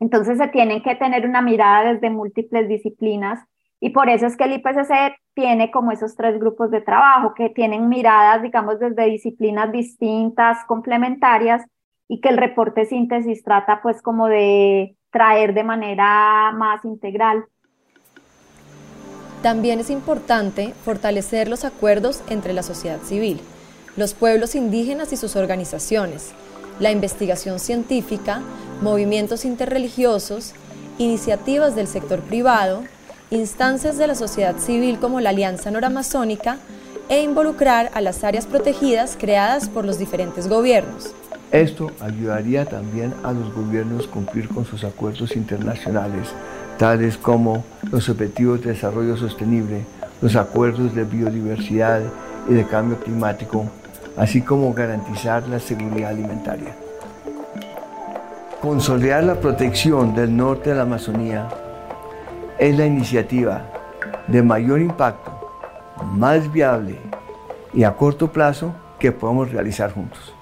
[0.00, 3.40] Entonces se tienen que tener una mirada desde múltiples disciplinas
[3.80, 7.48] y por eso es que el IPCC tiene como esos tres grupos de trabajo que
[7.50, 11.64] tienen miradas, digamos, desde disciplinas distintas, complementarias
[12.08, 17.44] y que el reporte síntesis trata pues como de traer de manera más integral.
[19.42, 23.40] También es importante fortalecer los acuerdos entre la sociedad civil,
[23.96, 26.34] los pueblos indígenas y sus organizaciones,
[26.80, 28.42] la investigación científica,
[28.80, 30.54] movimientos interreligiosos,
[30.98, 32.82] iniciativas del sector privado,
[33.30, 36.58] instancias de la sociedad civil como la Alianza Noramazónica
[37.08, 41.12] e involucrar a las áreas protegidas creadas por los diferentes gobiernos.
[41.50, 46.28] Esto ayudaría también a los gobiernos cumplir con sus acuerdos internacionales,
[46.76, 49.84] tales como los Objetivos de Desarrollo Sostenible,
[50.20, 52.02] los acuerdos de biodiversidad
[52.50, 53.66] y de cambio climático,
[54.18, 56.74] así como garantizar la seguridad alimentaria.
[58.60, 61.48] Consolidar la protección del norte de la Amazonía
[62.58, 63.62] es la iniciativa
[64.26, 65.30] de mayor impacto,
[66.12, 66.98] más viable
[67.72, 70.34] y a corto plazo que podemos realizar juntos.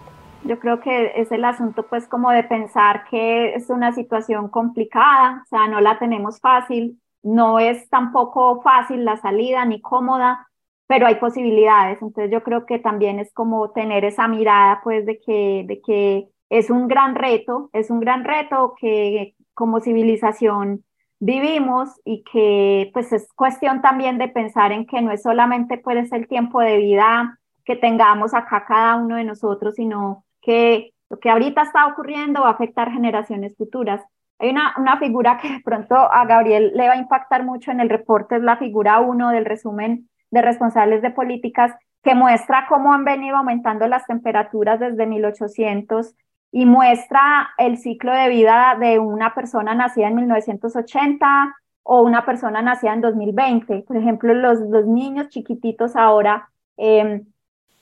[0.44, 5.42] Yo creo que es el asunto pues como de pensar que es una situación complicada,
[5.44, 10.45] o sea, no la tenemos fácil, no es tampoco fácil la salida ni cómoda,
[10.86, 12.00] pero hay posibilidades.
[12.00, 16.28] Entonces yo creo que también es como tener esa mirada pues de que, de que
[16.50, 20.84] es un gran reto, es un gran reto que como civilización
[21.18, 26.06] vivimos y que pues es cuestión también de pensar en que no es solamente puede
[26.06, 31.18] ser el tiempo de vida que tengamos acá cada uno de nosotros, sino que lo
[31.18, 34.02] que ahorita está ocurriendo va a afectar generaciones futuras.
[34.38, 37.80] Hay una, una figura que de pronto a Gabriel le va a impactar mucho en
[37.80, 41.72] el reporte, es la figura uno del resumen de responsables de políticas,
[42.02, 46.14] que muestra cómo han venido aumentando las temperaturas desde 1800
[46.52, 52.62] y muestra el ciclo de vida de una persona nacida en 1980 o una persona
[52.62, 53.82] nacida en 2020.
[53.86, 57.26] Por ejemplo, los, los niños chiquititos ahora em,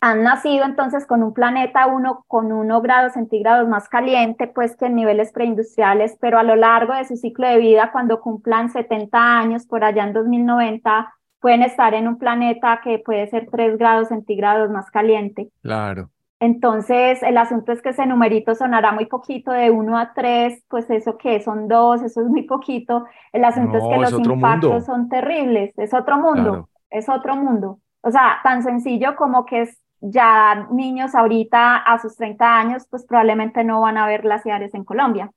[0.00, 4.86] han nacido entonces con un planeta uno, con uno grados centígrados más caliente pues que
[4.86, 9.38] en niveles preindustriales, pero a lo largo de su ciclo de vida, cuando cumplan 70
[9.38, 11.14] años, por allá en 2090,
[11.44, 15.50] pueden estar en un planeta que puede ser 3 grados centígrados más caliente.
[15.60, 16.08] Claro.
[16.40, 20.88] Entonces, el asunto es que ese numerito sonará muy poquito, de 1 a 3, pues
[20.88, 23.04] eso que son 2, eso es muy poquito.
[23.30, 27.78] El asunto es que los impactos son terribles, es otro mundo, es otro mundo.
[28.00, 33.04] O sea, tan sencillo como que es ya niños ahorita a sus 30 años, pues
[33.04, 35.30] probablemente no van a ver glaciares en Colombia.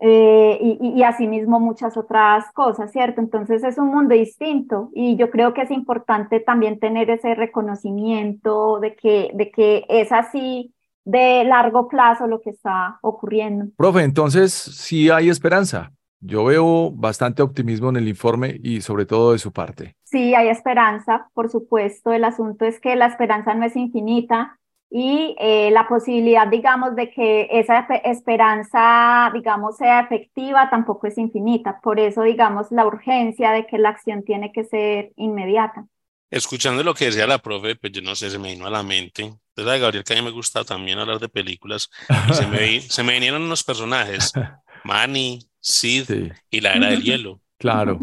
[0.00, 3.20] Eh, y, y, asimismo muchas otras cosas, ¿cierto?
[3.20, 8.80] Entonces es un mundo distinto y yo creo que es importante también tener ese reconocimiento
[8.80, 10.74] de que, de que es así
[11.04, 13.66] de largo plazo lo que está ocurriendo.
[13.76, 15.92] Profe, entonces sí hay esperanza.
[16.20, 19.94] Yo veo bastante optimismo en el informe y sobre todo de su parte.
[20.04, 22.12] Sí, hay esperanza, por supuesto.
[22.12, 24.58] El asunto es que la esperanza no es infinita
[24.96, 31.80] y eh, la posibilidad, digamos, de que esa esperanza, digamos, sea efectiva tampoco es infinita.
[31.82, 35.84] Por eso, digamos, la urgencia de que la acción tiene que ser inmediata.
[36.30, 38.84] Escuchando lo que decía la profe, pues yo no sé, se me vino a la
[38.84, 39.22] mente.
[39.56, 41.90] Entonces, Gabriel, que a mí me gusta también hablar de películas,
[42.30, 44.32] y se, me, se me vinieron unos personajes,
[44.84, 47.40] Manny, Sid y la Era del Hielo.
[47.58, 47.98] Claro.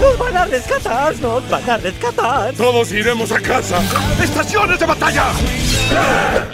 [0.00, 1.14] ¡Nos van a rescatar!
[1.20, 2.54] ¡Nos van a rescatar!
[2.54, 3.82] ¡Todos iremos a casa!
[4.22, 5.30] ¡Estaciones de batalla!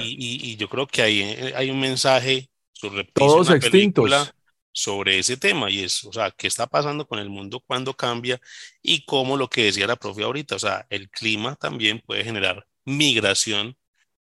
[0.01, 4.33] Y, yo creo que hay, eh, hay un mensaje sobre Todos extintos.
[4.73, 8.41] sobre ese tema y es, o sea, qué está pasando con el mundo cuando cambia
[8.83, 12.67] y cómo lo que decía la profe ahorita, o sea, el clima también puede generar
[12.85, 13.77] migración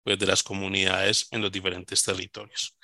[0.06, 2.76] pues, de las comunidades en los diferentes territorios.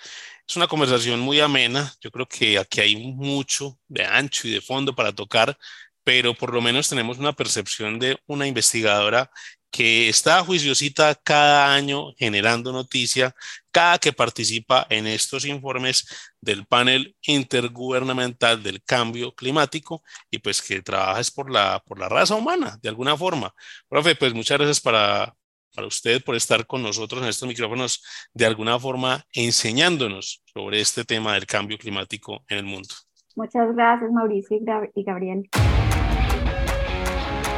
[0.47, 1.95] Es una conversación muy amena.
[2.01, 5.57] Yo creo que aquí hay mucho de ancho y de fondo para tocar,
[6.05, 9.31] pero por lo menos tenemos una percepción de una investigadora
[9.73, 13.35] que está juiciosita cada año generando noticia,
[13.71, 16.07] cada que participa en estos informes
[16.43, 22.11] del panel intergubernamental del cambio climático y pues que trabaja es por la, por la
[22.11, 23.55] raza humana, de alguna forma.
[23.89, 25.35] Profe, pues muchas gracias para,
[25.75, 31.03] para usted por estar con nosotros en estos micrófonos, de alguna forma enseñándonos sobre este
[31.05, 32.95] tema del cambio climático en el mundo.
[33.35, 34.59] Muchas gracias, Mauricio
[34.95, 35.49] y Gabriel.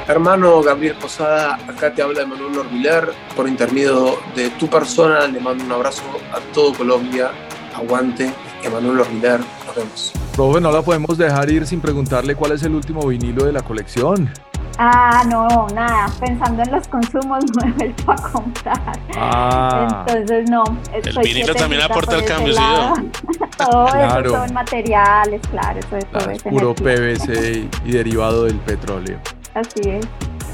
[0.07, 3.09] Hermano Gabriel Posada, acá te habla Emanuel Orbiler.
[3.35, 7.31] Por intermedio de tu persona, le mando un abrazo a todo Colombia.
[7.75, 8.31] Aguante,
[8.63, 9.41] Emanuel Orbiler.
[9.67, 10.13] Nos vemos.
[10.35, 13.63] Profe, no la podemos dejar ir sin preguntarle cuál es el último vinilo de la
[13.63, 14.31] colección.
[14.77, 18.99] Ah, no, nada, pensando en los consumos no he vuelto a comprar.
[19.17, 20.05] Ah.
[20.07, 20.65] Entonces, no.
[20.93, 22.61] El vinilo también aporta el cambio, ¿sí?
[23.57, 29.19] todo eso son materiales, claro, eso, es puro PVC y derivado del petróleo.
[29.55, 30.07] Así es.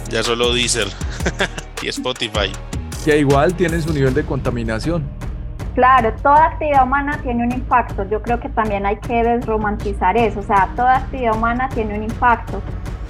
[0.08, 0.88] Ya solo Deezer
[1.82, 2.52] y Spotify.
[3.04, 5.08] Que igual tiene su nivel de contaminación.
[5.74, 8.08] Claro, toda actividad humana tiene un impacto.
[8.10, 10.40] Yo creo que también hay que desromantizar eso.
[10.40, 12.60] O sea, toda actividad humana tiene un impacto.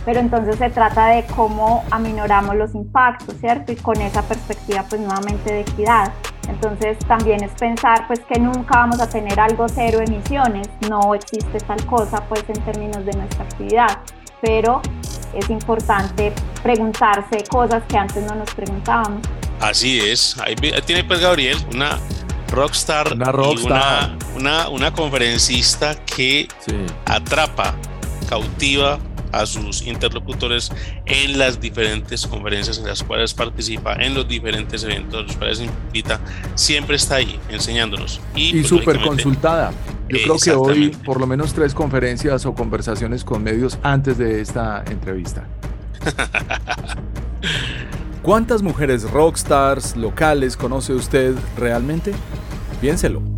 [0.05, 3.73] Pero entonces se trata de cómo aminoramos los impactos, ¿cierto?
[3.73, 6.13] Y con esa perspectiva, pues nuevamente de equidad.
[6.49, 11.59] Entonces también es pensar pues que nunca vamos a tener algo cero emisiones, no existe
[11.61, 13.99] tal cosa pues en términos de nuestra actividad,
[14.43, 14.83] pero
[15.35, 19.21] es importante preguntarse cosas que antes no nos preguntábamos.
[19.61, 20.55] Así es, ahí
[20.87, 21.99] tiene pues Gabriel una
[22.51, 24.17] rockstar, una, rockstar.
[24.35, 26.49] una, una, conferencista que
[27.07, 27.75] atrapa,
[28.29, 28.99] cautiva
[29.33, 30.71] a sus interlocutores
[31.07, 36.21] en las diferentes conferencias en las cuales participa, en los diferentes eventos, los cuales invita,
[36.55, 38.21] siempre está ahí enseñándonos.
[38.35, 39.73] Y, y pues, súper consultada.
[40.09, 44.41] Yo creo que hoy por lo menos tres conferencias o conversaciones con medios antes de
[44.41, 45.47] esta entrevista.
[48.23, 52.13] ¿Cuántas mujeres rockstars locales conoce usted realmente?
[52.81, 53.30] Piénselo.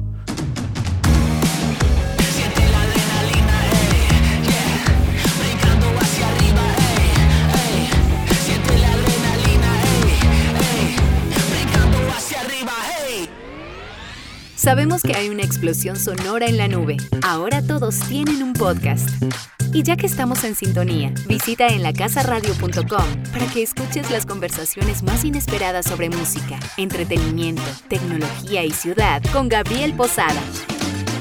[14.62, 16.96] Sabemos que hay una explosión sonora en la nube.
[17.24, 19.10] Ahora todos tienen un podcast.
[19.72, 25.24] Y ya que estamos en sintonía, visita en lacasaradio.com para que escuches las conversaciones más
[25.24, 30.40] inesperadas sobre música, entretenimiento, tecnología y ciudad con Gabriel Posada.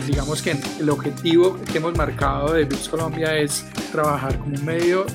[0.05, 5.07] Digamos que el objetivo que hemos marcado de Bits Colombia es trabajar como un medio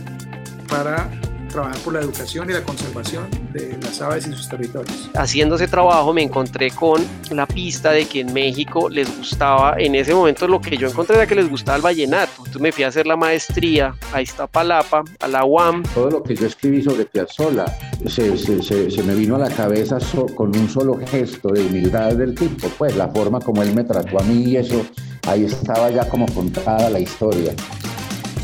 [0.68, 1.08] para
[1.48, 5.10] trabajar por la educación y la conservación de las aves y sus territorios.
[5.14, 9.94] Haciendo ese trabajo me encontré con la pista de que en México les gustaba, en
[9.94, 12.32] ese momento lo que yo encontré era que les gustaba el vallenato.
[12.38, 15.82] Entonces me fui a hacer la maestría a Iztapalapa, a la UAM.
[15.94, 17.66] Todo lo que yo escribí sobre Piazzolla
[18.06, 19.98] se, se, se, me vino a la cabeza
[20.34, 24.18] con un solo gesto de humildad del tipo, pues la forma como él me trató
[24.18, 24.84] a mí y eso,
[25.26, 27.54] ahí estaba ya como contada la historia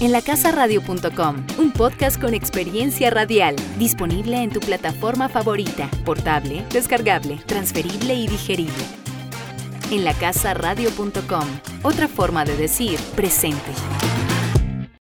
[0.02, 8.12] en lacasaradio.com, un podcast con experiencia radial, disponible en tu plataforma favorita, portable, descargable, transferible
[8.12, 8.84] y digerible.
[9.92, 11.46] En lacasaradio.com,
[11.84, 13.70] otra forma de decir presente.